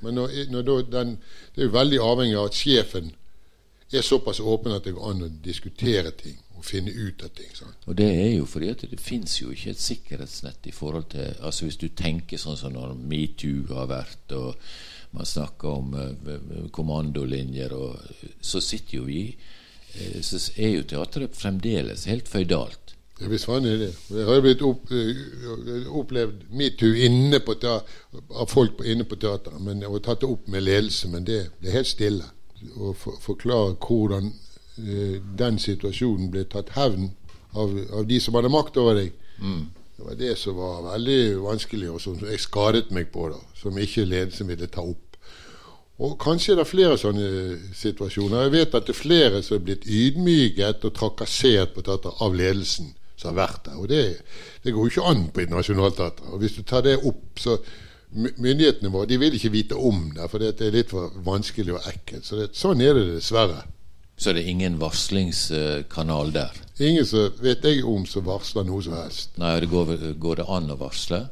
Men 0.00 0.14
når, 0.14 0.34
når 0.50 0.82
den, 0.90 1.16
det 1.54 1.62
er 1.62 1.70
jo 1.70 1.76
veldig 1.76 2.00
avhengig 2.02 2.36
av 2.36 2.50
at 2.50 2.58
sjefen 2.58 3.12
er 3.92 4.04
såpass 4.04 4.40
åpen 4.40 4.72
at 4.72 4.84
det 4.84 4.96
går 4.96 5.10
an 5.10 5.24
å 5.24 5.30
diskutere 5.44 6.10
ting 6.16 6.36
og 6.58 6.66
finne 6.66 6.90
ut 6.90 7.22
av 7.22 7.30
ting. 7.38 7.50
Sant? 7.54 7.86
Og 7.86 7.96
Det 7.96 8.08
er 8.10 8.32
jo 8.34 8.46
fordi 8.48 8.70
at 8.72 8.84
det 8.90 9.00
fins 9.00 9.38
jo 9.40 9.52
ikke 9.54 9.70
et 9.74 9.82
sikkerhetsnett 9.82 10.66
i 10.66 10.74
forhold 10.74 11.10
til 11.14 11.34
altså 11.40 11.66
Hvis 11.66 11.80
du 11.80 11.88
tenker 11.88 12.38
sånn 12.38 12.58
som 12.58 12.74
når 12.74 12.96
metoo 12.98 13.66
har 13.74 13.86
vært, 13.90 14.32
og 14.32 14.56
man 15.14 15.26
snakker 15.26 15.68
om 15.68 15.94
uh, 15.94 16.68
kommandolinjer, 16.74 17.72
og, 17.72 17.96
så 18.40 18.60
sitter 18.60 18.98
jo 18.98 19.06
vi 19.06 19.22
uh, 19.32 20.20
Så 20.20 20.42
er 20.56 20.76
jo 20.76 20.86
teatret 20.88 21.36
fremdeles 21.36 22.04
helt 22.10 22.28
føydalt. 22.28 22.94
Ja, 23.18 23.26
visst 23.26 23.48
faen 23.48 23.66
er 23.66 23.78
det. 23.80 23.92
Jeg 24.14 24.26
har 24.28 24.42
blitt 24.42 24.62
opp, 24.62 24.90
uh, 24.90 25.94
opplevd 26.02 26.50
metoo 26.50 26.90
inne 27.06 27.40
på 27.40 27.56
av 27.66 28.50
folk 28.50 28.82
inne 28.84 29.06
på 29.06 29.18
teateret 29.18 29.86
og 29.88 30.02
tatt 30.02 30.20
det 30.22 30.30
opp 30.30 30.50
med 30.50 30.66
ledelse, 30.66 31.08
men 31.08 31.24
det, 31.26 31.40
det 31.62 31.70
er 31.70 31.80
helt 31.80 31.94
stille. 31.94 32.34
Å 32.58 32.90
for, 32.98 33.14
forklare 33.22 33.76
hvordan 33.78 34.32
Eh, 34.34 34.47
den 34.78 35.58
situasjonen 35.62 36.30
ble 36.32 36.44
tatt 36.50 36.74
hevn 36.76 37.10
av, 37.52 37.74
av, 37.92 38.06
de 38.06 38.20
som 38.22 38.36
hadde 38.38 38.52
makt 38.52 38.78
over 38.80 39.00
deg. 39.00 39.12
Mm. 39.42 39.66
Det 39.98 40.06
var 40.06 40.18
det 40.20 40.34
som 40.38 40.56
var 40.58 40.84
veldig 40.92 41.20
vanskelig, 41.42 41.90
og 41.90 42.00
som 42.02 42.18
jeg 42.22 42.40
skadet 42.42 42.92
meg 42.94 43.10
på, 43.14 43.26
da, 43.32 43.40
som 43.58 43.78
ikke 43.78 44.06
ledelsen 44.06 44.50
ville 44.50 44.70
ta 44.70 44.84
opp. 44.86 45.04
Og 45.98 46.14
Kanskje 46.22 46.54
er 46.54 46.60
det 46.60 46.68
flere 46.70 46.98
sånne 47.00 47.28
situasjoner. 47.74 48.44
Jeg 48.46 48.54
vet 48.54 48.76
at 48.78 48.86
det 48.86 48.94
er 48.94 49.00
flere 49.00 49.40
som 49.42 49.56
er 49.56 49.64
blitt 49.66 49.88
ydmyket 49.90 50.86
og 50.86 50.94
trakassert 50.94 51.74
på 51.74 51.82
teater 51.82 52.22
av 52.22 52.36
ledelsen 52.38 52.92
som 53.18 53.32
har 53.32 53.40
vært 53.40 53.64
der. 53.66 53.80
Og 53.82 53.90
det, 53.90 54.04
det 54.62 54.74
går 54.76 54.86
jo 54.86 54.92
ikke 54.92 55.10
an 55.10 55.26
på 55.34 55.42
et 55.42 55.50
nasjonalteater. 55.50 56.30
Og 56.30 56.44
Hvis 56.44 56.54
du 56.54 56.62
tar 56.62 56.86
det 56.86 57.00
opp, 57.02 57.42
så 57.42 57.58
Myndighetene 58.08 58.88
våre 58.88 59.04
de 59.04 59.18
vil 59.20 59.34
ikke 59.36 59.52
vite 59.52 59.76
om 59.76 60.06
det, 60.16 60.30
for 60.32 60.40
det 60.40 60.54
er 60.64 60.72
litt 60.72 60.94
for 60.94 61.12
vanskelig 61.26 61.74
og 61.76 61.88
ekkelt. 61.90 62.24
Så 62.24 62.38
det, 62.38 62.46
sånn 62.56 62.80
er 62.80 62.96
det 62.96 63.18
dessverre. 63.18 63.66
Så 64.18 64.32
det 64.34 64.42
er 64.42 64.50
ingen 64.50 64.80
varslingskanal 64.80 66.32
der? 66.34 66.50
Ingen 66.82 67.06
som 67.06 67.30
vet 67.42 67.64
jeg 67.64 67.84
om 67.86 68.06
som 68.06 68.24
varsler 68.26 68.64
noe 68.66 68.82
som 68.82 68.92
helst. 68.98 69.30
Nei, 69.38 69.60
det 69.62 69.68
går, 69.70 69.86
går 70.18 70.36
det 70.40 70.46
an 70.50 70.70
å 70.74 70.76
varsle? 70.78 71.28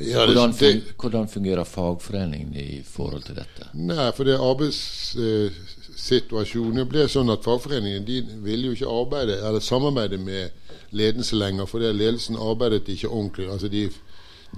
Ja, 0.00 0.26
det, 0.26 0.32
hvordan, 0.32 0.54
fun 0.56 0.80
hvordan, 0.96 1.28
fungerer 1.28 1.64
fagforeningen 1.68 2.54
i 2.56 2.82
forhold 2.86 3.22
til 3.26 3.34
dette? 3.36 3.66
Nei, 3.76 4.12
for 4.16 4.24
det 4.24 4.38
arbeidssituasjonen 4.40 6.88
ble 6.88 7.08
sånn 7.12 7.28
at 7.34 7.44
fagforeningen 7.44 8.04
de 8.08 8.22
ville 8.42 8.66
jo 8.70 8.74
ikke 8.78 8.94
arbeide 9.02 9.34
eller 9.44 9.60
samarbeide 9.60 10.18
med 10.18 10.50
ledelse 10.96 11.36
lenger, 11.36 11.66
for 11.68 11.78
ledelsen 11.84 12.36
arbeidet 12.40 12.88
ikke 12.88 13.12
ordentlig. 13.12 13.52
Altså 13.52 13.68
de 13.68 13.92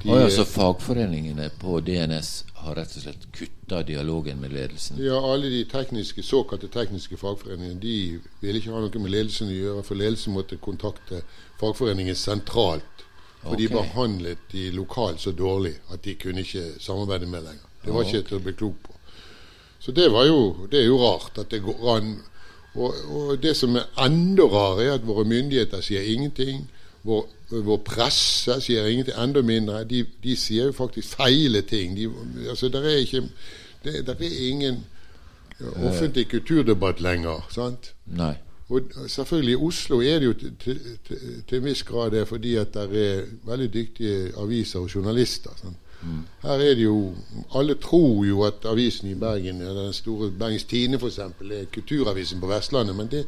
de, 0.02 0.10
oh, 0.10 0.20
ja, 0.20 0.30
så 0.30 0.44
fagforeningene 0.44 1.48
på 1.60 1.78
DNS 1.80 2.30
har 2.64 2.74
rett 2.74 2.96
og 2.96 3.04
slett 3.04 3.26
kutta 3.32 3.82
dialogen 3.86 4.40
med 4.42 4.52
ledelsen? 4.52 4.98
Ja, 5.00 5.20
alle 5.32 5.48
de 5.52 5.62
tekniske, 5.70 6.22
såkalte 6.26 6.68
tekniske 6.72 7.16
fagforeningene 7.20 7.80
de 7.80 7.96
ville 8.40 8.58
ikke 8.58 8.74
ha 8.74 8.82
noe 8.82 9.04
med 9.04 9.14
ledelsen 9.14 9.52
å 9.52 9.54
gjøre, 9.54 9.84
for 9.86 10.00
ledelsen 10.00 10.34
måtte 10.34 10.58
kontakte 10.58 11.22
fagforeningen 11.60 12.18
sentralt. 12.18 13.06
For 13.44 13.54
okay. 13.54 13.66
de 13.66 13.72
behandlet 13.74 14.44
de 14.50 14.66
lokalt 14.72 15.20
så 15.20 15.34
dårlig 15.36 15.74
at 15.92 16.02
de 16.04 16.16
kunne 16.16 16.42
ikke 16.42 16.78
samarbeide 16.80 17.28
med 17.28 17.44
lenger. 17.44 17.72
Det 17.84 17.92
var 17.92 18.06
ikke 18.08 18.28
til 18.28 18.38
å 18.38 18.44
bli 18.44 18.54
klok 18.56 18.78
på. 18.86 18.94
Så 19.84 19.92
det, 19.92 20.08
var 20.08 20.24
jo, 20.24 20.68
det 20.72 20.80
er 20.80 20.86
jo 20.88 21.00
rart 21.02 21.38
at 21.38 21.50
det 21.52 21.60
går 21.64 21.82
an. 21.92 22.14
Og, 22.74 22.94
og 23.12 23.34
det 23.42 23.52
som 23.56 23.76
er 23.76 23.90
enda 24.00 24.46
rarere, 24.48 24.86
er 24.86 24.96
at 24.96 25.04
våre 25.04 25.26
myndigheter 25.28 25.84
sier 25.84 26.08
ingenting. 26.08 26.64
Vår, 27.04 27.26
vår 27.50 27.80
presse 27.84 28.56
sier 28.64 28.86
ingenting, 28.88 29.16
enda 29.20 29.42
mindre. 29.44 29.82
De, 29.88 30.04
de 30.24 30.36
sier 30.40 30.70
jo 30.70 30.76
faktisk 30.76 31.16
feile 31.18 31.60
ting. 31.68 31.96
De, 31.98 32.08
altså, 32.48 32.68
der 32.72 32.88
er 32.88 33.02
ikke 33.04 33.26
det, 33.84 34.06
der 34.06 34.14
er 34.14 34.48
ingen 34.48 34.84
offentlig 35.60 36.28
kulturdebatt 36.28 37.00
lenger. 37.04 37.46
sant? 37.52 37.92
Nei. 38.06 38.34
Og 38.72 38.80
selvfølgelig 39.08 39.52
I 39.52 39.62
Oslo 39.66 40.00
er 40.00 40.18
det 40.18 40.26
jo 40.26 40.32
til, 40.32 40.54
til, 40.64 40.78
til 41.48 41.58
en 41.58 41.64
viss 41.64 41.82
grad 41.84 42.10
det 42.10 42.28
fordi 42.28 42.54
at 42.56 42.74
det 42.74 42.82
er 42.82 43.26
veldig 43.44 43.74
dyktige 43.74 44.32
aviser 44.40 44.80
og 44.80 44.94
journalister. 44.94 45.50
sant? 45.60 45.76
Her 46.42 46.60
er 46.60 46.74
det 46.74 46.84
jo 46.84 47.14
Alle 47.54 47.74
tror 47.74 48.24
jo 48.24 48.42
at 48.42 48.64
avisen 48.64 49.10
i 49.10 49.14
Bergen, 49.14 49.60
den 49.60 49.92
store 49.92 50.30
Bergens 50.30 50.64
Tine 50.64 50.98
f.eks., 50.98 51.18
er 51.18 51.64
kulturavisen 51.72 52.40
på 52.40 52.46
Vestlandet. 52.46 52.96
Men 52.96 53.06
det, 53.06 53.26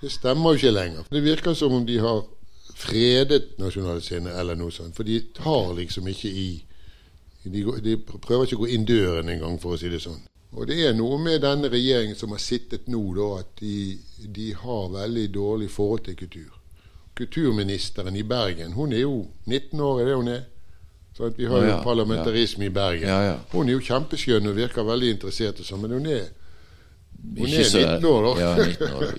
det, 0.00 0.12
stemmer 0.12 0.50
jo 0.50 0.54
ikke 0.54 0.70
lenger. 0.70 1.02
Det 1.12 1.24
virker 1.24 1.54
som 1.54 1.72
om 1.72 1.86
de 1.86 1.98
har 1.98 2.22
fredet 2.74 3.58
Nasjonale 3.58 4.02
Scene 4.04 4.32
eller 4.38 4.58
noe 4.58 4.72
sånt. 4.74 4.94
For 4.96 5.06
de 5.08 5.20
tar 5.36 5.72
liksom 5.78 6.08
ikke 6.08 6.28
i 6.28 6.50
De, 7.42 7.62
de 7.82 7.96
prøver 7.98 8.44
ikke 8.46 8.54
å 8.54 8.60
gå 8.60 8.68
inn 8.70 8.84
døren 8.86 9.26
engang, 9.32 9.56
for 9.58 9.74
å 9.74 9.78
si 9.80 9.88
det 9.90 9.98
sånn. 9.98 10.20
Og 10.54 10.68
det 10.68 10.76
er 10.86 10.92
noe 10.94 11.16
med 11.18 11.40
denne 11.42 11.66
regjeringen 11.72 12.14
som 12.14 12.30
har 12.30 12.38
sittet 12.38 12.86
nå, 12.92 13.00
da, 13.16 13.40
at 13.40 13.48
de, 13.58 13.96
de 14.30 14.52
har 14.60 14.92
veldig 14.92 15.24
dårlig 15.34 15.66
forhold 15.74 16.04
til 16.06 16.14
kultur. 16.20 16.52
Kulturministeren 17.18 18.14
i 18.16 18.22
Bergen, 18.22 18.76
hun 18.76 18.92
er 18.94 19.02
jo 19.02 19.16
19 19.50 19.80
år, 19.80 20.00
er 20.00 20.06
det 20.12 20.14
hun 20.20 20.30
er? 20.36 20.44
Så 21.16 21.32
vi 21.36 21.48
har 21.50 21.66
jo 21.66 21.72
parlamentarisme 21.84 22.68
i 22.68 22.70
Bergen. 22.72 23.08
Hun 23.52 23.68
er 23.68 23.74
jo 23.74 23.82
kjempeskjønn 23.88 24.46
og 24.48 24.56
virker 24.56 24.86
veldig 24.86 25.10
interessert, 25.16 25.58
og 25.60 25.66
sånn, 25.66 25.82
men 25.82 25.96
hun 25.98 26.06
er, 26.14 26.30
hun 27.40 27.48
er 27.48 27.66
19 27.98 28.06
år, 28.12 28.30
da. 28.30 28.54
19 28.62 28.94
år, 29.00 29.18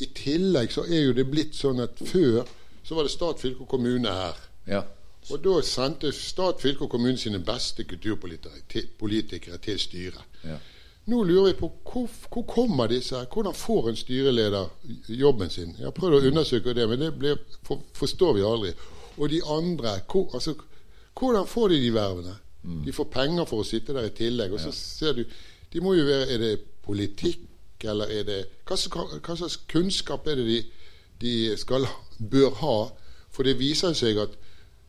I 0.00 0.10
tillegg 0.14 0.72
så 0.72 0.84
er 0.84 1.08
jo 1.08 1.16
det 1.16 1.26
blitt 1.30 1.56
sånn 1.56 1.80
at 1.84 1.98
før 2.04 2.44
så 2.86 2.94
var 2.94 3.06
det 3.06 3.14
stat, 3.14 3.40
fylke 3.42 3.64
og 3.64 3.70
kommune 3.70 4.12
her. 4.12 4.38
Ja. 4.68 4.82
Og 5.30 5.42
da 5.42 5.56
sendte 5.66 6.12
stat, 6.14 6.60
fylke 6.62 6.86
og 6.86 6.92
kommune 6.92 7.18
sine 7.18 7.40
beste 7.42 7.84
kulturpolitikere 7.88 9.58
til 9.62 9.80
styret. 9.82 10.38
Ja. 10.46 10.58
Nå 11.06 11.22
lurer 11.22 11.52
vi 11.52 11.58
på 11.58 11.70
hvor, 11.86 12.10
hvor 12.30 12.44
kommer 12.50 12.90
disse 12.90 13.16
her? 13.16 13.26
Hvordan 13.30 13.54
får 13.54 13.88
en 13.88 13.96
styreleder 13.96 14.68
jobben 15.08 15.50
sin? 15.50 15.74
Jeg 15.78 15.86
har 15.86 15.94
prøvd 15.94 16.18
å 16.18 16.30
undersøke 16.30 16.74
det, 16.74 16.86
men 16.90 17.02
det 17.02 17.12
blir, 17.18 17.42
for, 17.66 17.82
forstår 17.94 18.34
vi 18.34 18.46
aldri. 18.46 18.72
Og 19.16 19.30
de 19.30 19.42
andre 19.50 20.00
hvor, 20.10 20.30
altså, 20.34 20.56
hvordan 21.18 21.46
får 21.46 21.68
de 21.68 21.80
de 21.80 21.92
vervene? 21.94 22.34
Mm. 22.62 22.80
De 22.84 22.92
får 22.92 23.10
penger 23.14 23.46
for 23.46 23.62
å 23.62 23.66
sitte 23.66 23.94
der 23.94 24.08
i 24.10 24.14
tillegg. 24.18 24.54
Og 24.54 24.60
så 24.60 24.72
ser 24.74 25.14
du 25.14 25.24
De 25.72 25.80
må 25.82 25.94
jo 25.94 26.04
være 26.06 26.34
Er 26.34 26.38
det 26.38 26.52
politikk, 26.82 27.40
eller 27.84 28.10
er 28.10 28.24
det 28.24 28.40
Hva, 28.66 28.76
slags 28.76 29.58
kunnskap 29.68 30.26
er 30.26 30.40
det 30.40 30.46
de, 30.46 30.60
de 31.20 31.34
skal, 31.60 31.86
bør 32.18 32.50
ha? 32.62 32.76
For 33.30 33.44
det 33.44 33.58
viser 33.60 33.92
seg 33.96 34.18
at 34.22 34.36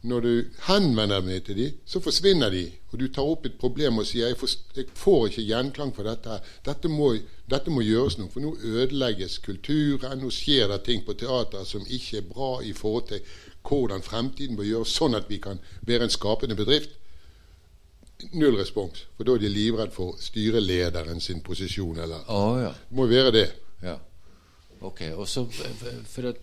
når 0.07 0.21
du 0.21 0.33
henvender 0.67 1.23
deg 1.25 1.41
til 1.43 1.57
dem, 1.57 1.79
så 1.85 1.99
forsvinner 1.99 2.51
de. 2.53 2.67
Og 2.91 2.99
du 3.01 3.07
tar 3.11 3.27
opp 3.27 3.45
et 3.45 3.57
problem 3.59 3.97
og 3.99 4.05
sier 4.07 4.29
jeg 4.29 4.37
får, 4.39 4.53
jeg 4.77 4.91
får 4.95 5.25
ikke 5.27 5.45
gjenklang 5.49 5.91
for 5.95 6.07
dette. 6.07 6.37
Dette 6.65 6.91
må, 6.91 7.09
dette 7.49 7.73
må, 7.73 7.81
gjøres 7.83 8.19
noe. 8.19 8.29
For 8.31 8.43
nå 8.43 8.53
ødelegges 8.61 9.39
kulturen. 9.43 10.21
Nå 10.21 10.31
skjer 10.31 10.69
det 10.71 10.83
ting 10.85 11.03
på 11.03 11.17
teater 11.17 11.65
som 11.67 11.83
ikke 11.83 12.21
er 12.21 12.29
bra 12.29 12.51
i 12.63 12.75
forhold 12.77 13.09
til 13.11 13.25
hvordan 13.67 14.05
fremtiden 14.05 14.55
bør 14.55 14.69
gjøres, 14.69 14.95
sånn 14.95 15.17
at 15.17 15.27
vi 15.27 15.41
kan 15.43 15.59
være 15.87 16.07
en 16.07 16.13
skapende 16.13 16.55
bedrift. 16.55 16.93
Null 18.33 18.57
respons. 18.57 19.05
For 19.17 19.27
da 19.27 19.35
er 19.37 19.43
de 19.45 19.49
livredd 19.53 19.93
for 19.93 20.17
styrelederen 20.21 21.21
sin 21.21 21.41
posisjon. 21.45 21.99
Eller 22.01 22.29
oh, 22.33 22.57
ja. 22.61 22.73
Det 22.89 22.97
må 22.97 23.05
være 23.09 23.33
det. 23.35 23.47
Ja. 23.83 23.97
Ok. 24.81 25.03
Og 25.15 25.27
så 25.27 25.45
for 25.47 26.31
at 26.31 26.41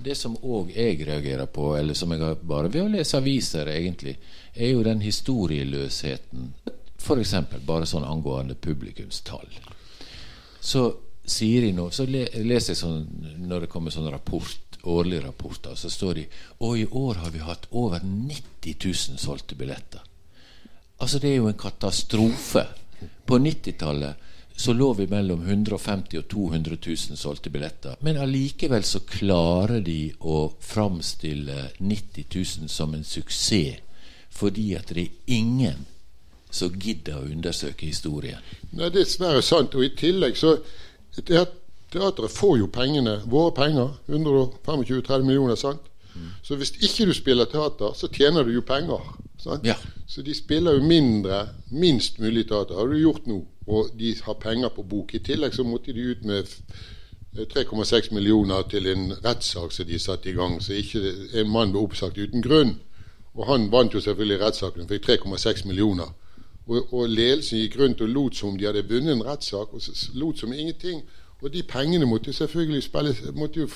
det 0.00 0.16
som 0.16 0.36
òg 0.40 0.72
jeg 0.72 1.02
reagerer 1.04 1.48
på, 1.52 1.74
eller 1.76 1.94
som 1.94 2.12
jeg 2.12 2.22
har 2.24 2.40
bare 2.40 2.70
ved 2.72 2.86
å 2.86 2.92
lese 2.92 3.18
aviser, 3.20 3.68
egentlig, 3.68 4.16
er 4.54 4.72
jo 4.72 4.84
den 4.86 5.02
historieløsheten. 5.04 6.54
F.eks. 7.00 7.34
bare 7.68 7.88
sånn 7.88 8.04
angående 8.08 8.56
publikumstall. 8.56 9.48
Så 10.60 10.86
sier 11.24 11.64
de 11.64 11.72
noe, 11.76 11.92
så 11.92 12.06
leser 12.08 12.72
jeg 12.72 12.80
sånn 12.80 13.04
når 13.48 13.66
det 13.66 13.72
kommer 13.72 13.92
sånn 13.94 14.10
rapport, 14.12 14.80
årlige 14.88 15.26
rapporter, 15.26 15.76
så 15.76 15.90
står 15.92 16.14
de 16.16 16.22
Og 16.64 16.78
i 16.80 16.86
år 16.86 17.18
har 17.20 17.32
vi 17.34 17.42
hatt 17.44 17.66
over 17.76 18.00
90 18.00 18.78
000 18.80 19.20
solgte 19.20 19.58
billetter. 19.60 20.00
Altså, 21.00 21.18
det 21.18 21.30
er 21.30 21.38
jo 21.40 21.48
en 21.48 21.58
katastrofe. 21.58 22.66
På 23.26 23.38
90-tallet 23.38 24.26
så 24.60 24.74
lå 24.76 24.90
vi 24.98 25.06
mellom 25.08 25.46
150 25.46 26.18
og 26.18 26.26
200 26.28 26.76
000 26.86 27.16
solgte 27.16 27.50
billetter. 27.50 27.94
Men 28.04 28.18
allikevel 28.20 28.84
så 28.84 29.00
klarer 29.08 29.80
de 29.80 30.10
å 30.20 30.50
framstille 30.60 31.70
90 31.78 32.26
000 32.34 32.68
som 32.68 32.92
en 32.94 33.04
suksess. 33.04 33.80
Fordi 34.30 34.74
at 34.76 34.92
det 34.94 35.06
er 35.06 35.38
ingen 35.38 35.86
som 36.50 36.76
gidder 36.76 37.22
å 37.22 37.30
undersøke 37.30 37.86
historien. 37.86 38.38
Nei, 38.70 38.84
Det 38.84 38.86
er 38.90 38.94
dessverre 39.00 39.42
sant. 39.42 39.74
Og 39.74 39.84
i 39.84 39.94
tillegg 39.96 40.36
så 40.36 40.58
Teatret 41.90 42.30
får 42.30 42.58
jo 42.60 42.68
pengene, 42.70 43.16
våre 43.26 43.50
penger, 43.54 43.96
125-30 44.06 45.24
millioner. 45.26 45.56
sant? 45.56 45.88
Mm. 46.14 46.28
Så 46.42 46.56
hvis 46.56 46.70
ikke 46.78 47.06
du 47.08 47.14
spiller 47.14 47.48
teater, 47.50 47.94
så 47.94 48.08
tjener 48.08 48.44
du 48.44 48.52
jo 48.54 48.62
penger. 48.62 49.00
Ja. 49.64 49.76
Så 50.06 50.22
de 50.22 50.34
spiller 50.34 50.76
jo 50.76 50.82
mindre, 50.84 51.48
minst 51.70 52.18
mulig 52.20 52.48
teater. 52.48 52.76
Har 52.76 52.90
du 52.90 52.98
gjort 52.98 53.26
nå 53.30 53.40
og 53.70 53.90
de 53.98 54.14
har 54.22 54.34
penger 54.34 54.68
på 54.68 54.82
bok. 54.82 55.14
I 55.14 55.18
tillegg 55.18 55.54
så 55.54 55.64
måtte 55.64 55.92
de 55.92 56.00
ut 56.00 56.24
med 56.24 56.50
3,6 57.36 58.14
millioner 58.14 58.62
til 58.70 58.86
en 58.90 59.12
rettssak 59.24 59.72
som 59.72 59.86
de 59.86 59.98
satte 59.98 60.30
i 60.30 60.34
gang, 60.34 60.58
så 60.62 60.74
ikke 60.74 61.02
en 61.40 61.52
mann 61.52 61.74
ble 61.74 61.84
oppsagt 61.84 62.18
uten 62.18 62.42
grunn. 62.42 62.78
Og 63.38 63.46
han 63.46 63.68
vant 63.70 63.94
jo 63.94 64.02
selvfølgelig 64.02 64.40
rettssaken, 64.40 64.88
fikk 64.90 65.06
3,6 65.08 65.66
millioner. 65.66 66.10
Og, 66.66 66.92
og, 66.92 67.08
ledelsen 67.08 67.62
gikk 67.62 67.78
rundt 67.78 68.02
og 68.02 68.10
lot 68.10 68.36
som 68.36 68.58
de 68.58 68.66
hadde 68.66 68.86
vunnet 68.88 69.14
en 69.14 69.24
rettssak, 69.26 69.72
og 69.74 69.82
lot 70.18 70.38
som 70.38 70.52
ingenting. 70.52 71.02
Og 71.40 71.52
de 71.52 71.62
pengene 71.62 72.06
måtte 72.06 72.32
selvfølgelig 72.32 72.82
spille 72.82 73.14
måtte 73.32 73.60
jo 73.60 73.68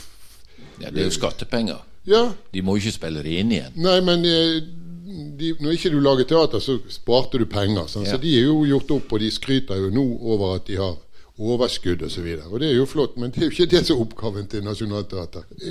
Ja, 0.80 0.90
det 0.90 1.00
er 1.00 1.04
jo 1.04 1.10
skattepenger. 1.10 1.86
Ja. 2.06 2.32
De 2.54 2.62
må 2.62 2.74
jo 2.74 2.82
ikke 2.82 2.98
spille 2.98 3.22
det 3.22 3.38
inn 3.40 3.52
igjen. 3.52 3.78
Nei, 3.80 4.00
men 4.04 4.26
eh, 4.28 4.58
de, 5.04 5.54
når 5.60 5.76
ikke 5.76 5.90
du 5.92 5.98
lager 6.00 6.28
teater, 6.28 6.62
så 6.64 6.78
sparte 6.92 7.40
du 7.40 7.46
penger. 7.50 7.88
Sånn. 7.90 8.06
Ja. 8.06 8.14
Så 8.14 8.22
de 8.22 8.34
er 8.38 8.46
jo 8.48 8.62
gjort 8.68 8.92
opp, 8.96 9.12
og 9.12 9.20
de 9.22 9.30
skryter 9.34 9.80
jo 9.80 9.90
nå 9.94 10.04
over 10.34 10.56
at 10.58 10.68
de 10.68 10.78
har 10.80 10.96
overskudd 11.38 12.04
osv. 12.06 12.26
Og, 12.26 12.42
så 12.42 12.50
og 12.50 12.60
det 12.62 12.68
er 12.70 12.76
jo 12.78 12.86
flott, 12.88 13.16
men 13.20 13.32
det 13.34 13.42
er 13.42 13.48
jo 13.48 13.54
ikke 13.56 13.70
det 13.72 13.82
som 13.86 13.96
er 13.96 14.04
oppgaven 14.04 14.50
til 14.50 14.64
Nationaltheatret. 14.64 15.64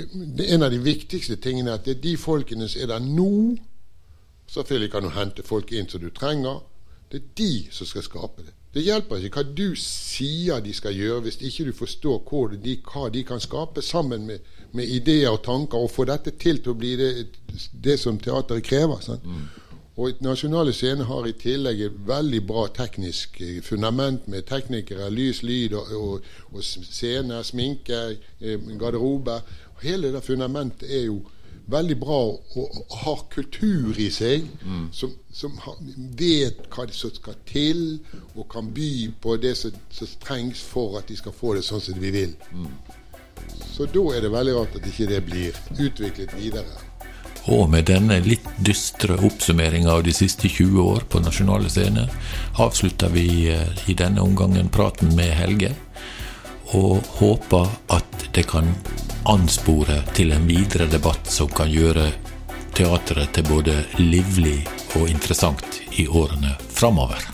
En 0.48 0.66
av 0.66 0.74
de 0.74 0.82
viktigste 0.84 1.38
tingene 1.42 1.72
er 1.72 1.80
at 1.80 1.86
det 1.88 1.96
er 1.96 2.02
de 2.04 2.16
folkene 2.20 2.68
som 2.68 2.84
er 2.84 2.92
der 2.92 3.06
nå. 3.06 3.30
Selvfølgelig 4.54 4.90
kan 4.92 5.06
du 5.06 5.14
hente 5.14 5.46
folk 5.46 5.72
inn 5.72 5.88
som 5.88 6.02
du 6.04 6.10
trenger. 6.14 6.60
Det 7.10 7.22
er 7.22 7.32
de 7.40 7.52
som 7.72 7.88
skal 7.88 8.04
skape 8.04 8.44
det. 8.44 8.54
Det 8.74 8.82
hjelper 8.82 9.22
ikke 9.22 9.38
hva 9.38 9.54
du 9.54 9.76
sier 9.78 10.62
de 10.62 10.72
skal 10.74 10.96
gjøre, 10.98 11.20
hvis 11.26 11.38
ikke 11.46 11.68
du 11.68 11.76
forstår 11.78 12.56
de, 12.58 12.74
hva 12.82 13.06
de 13.14 13.22
kan 13.24 13.40
skape 13.40 13.82
sammen 13.82 14.26
med, 14.26 14.42
med, 14.74 14.88
ideer 14.90 15.32
og 15.32 15.42
tanker, 15.46 15.78
og 15.78 15.90
få 15.90 16.06
dette 16.10 16.34
til 16.40 16.60
til 16.62 16.74
å 16.74 16.78
bli 16.78 16.94
det, 17.00 17.10
det 17.72 17.98
som 18.00 18.18
teateret 18.18 18.66
krever. 18.66 19.20
Mm. 19.24 19.44
Og 19.96 20.22
Nasjonale 20.26 20.72
Scene 20.74 21.06
har 21.06 21.26
i 21.28 21.36
tillegg 21.38 21.84
et 21.86 21.98
veldig 22.06 22.40
bra 22.46 22.64
teknisk 22.74 23.38
eh, 23.40 23.60
fundament 23.62 24.26
med 24.28 24.48
teknikere, 24.48 25.06
lys, 25.10 25.44
lyd 25.46 25.76
og, 25.78 25.92
og, 25.94 26.32
og 26.50 26.64
scene, 26.64 27.38
sminke, 27.46 28.00
eh, 28.40 28.72
garderobe. 28.80 29.38
Hele 29.84 30.10
det 30.14 30.24
fundamentet 30.26 30.90
er 30.90 31.06
jo 31.06 31.20
veldig 31.70 31.96
bra 32.00 32.18
og, 32.56 32.80
har 33.04 33.22
kultur 33.30 33.94
i 34.00 34.08
seg, 34.12 34.48
mm. 34.64 34.88
som, 34.92 35.14
som 35.32 35.54
har, 35.62 35.78
vet 36.18 36.66
hva 36.74 36.88
som 36.92 37.14
skal 37.14 37.38
til, 37.48 37.84
og 38.34 38.48
kan 38.50 38.74
by 38.74 38.90
på 39.22 39.38
det 39.40 39.54
som, 39.62 39.78
som, 39.94 40.10
trengs 40.24 40.62
for 40.74 40.98
at 40.98 41.08
de 41.08 41.16
skal 41.16 41.36
få 41.36 41.54
det 41.54 41.64
sånn 41.66 41.82
som 41.84 42.02
vi 42.02 42.12
vil. 42.14 42.34
Mm. 42.52 42.68
Så 43.74 43.86
da 43.90 44.02
er 44.14 44.22
det 44.22 44.30
veldig 44.30 44.52
rart 44.54 44.76
at 44.78 44.84
ikke 44.86 45.06
det 45.10 45.20
blir 45.26 45.56
utviklet 45.82 46.34
videre. 46.38 46.82
Og 47.50 47.66
med 47.68 47.88
denne 47.90 48.20
litt 48.22 48.46
dystre 48.62 49.16
oppsummeringa 49.26 49.90
av 49.92 50.04
de 50.06 50.14
siste 50.14 50.48
20 50.48 50.78
år 50.80 51.02
på 51.10 51.20
nasjonale 51.20 51.68
scener, 51.68 52.12
avslutter 52.62 53.10
vi 53.12 53.26
eh, 53.50 53.66
i 53.90 53.96
denne 53.98 54.22
omgangen 54.22 54.70
praten 54.72 55.10
med 55.18 55.34
Helge, 55.34 55.74
og 56.78 57.02
håper 57.18 57.68
at 57.92 58.28
det 58.32 58.46
kan 58.48 58.70
anspore 59.28 60.00
til 60.14 60.32
en 60.36 60.46
videre 60.46 60.86
debatt 60.88 61.26
som 61.30 61.50
kan 61.50 61.70
gjøre 61.70 62.12
teatret 62.78 63.34
til 63.34 63.46
både 63.50 63.76
livlig 63.98 64.60
og 64.94 65.10
interessant 65.10 65.82
i 65.98 66.06
årene 66.06 66.54
framover. 66.70 67.26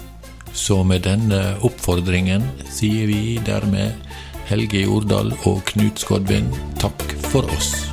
Så 0.53 0.81
med 0.85 1.05
denne 1.07 1.59
oppfordringen 1.63 2.49
sier 2.73 3.07
vi 3.07 3.39
dermed 3.47 4.10
Helge 4.51 4.81
Jordal 4.83 5.31
og 5.47 5.63
Knut 5.71 6.03
Skodvin 6.03 6.51
takk 6.83 7.07
for 7.31 7.47
oss. 7.55 7.90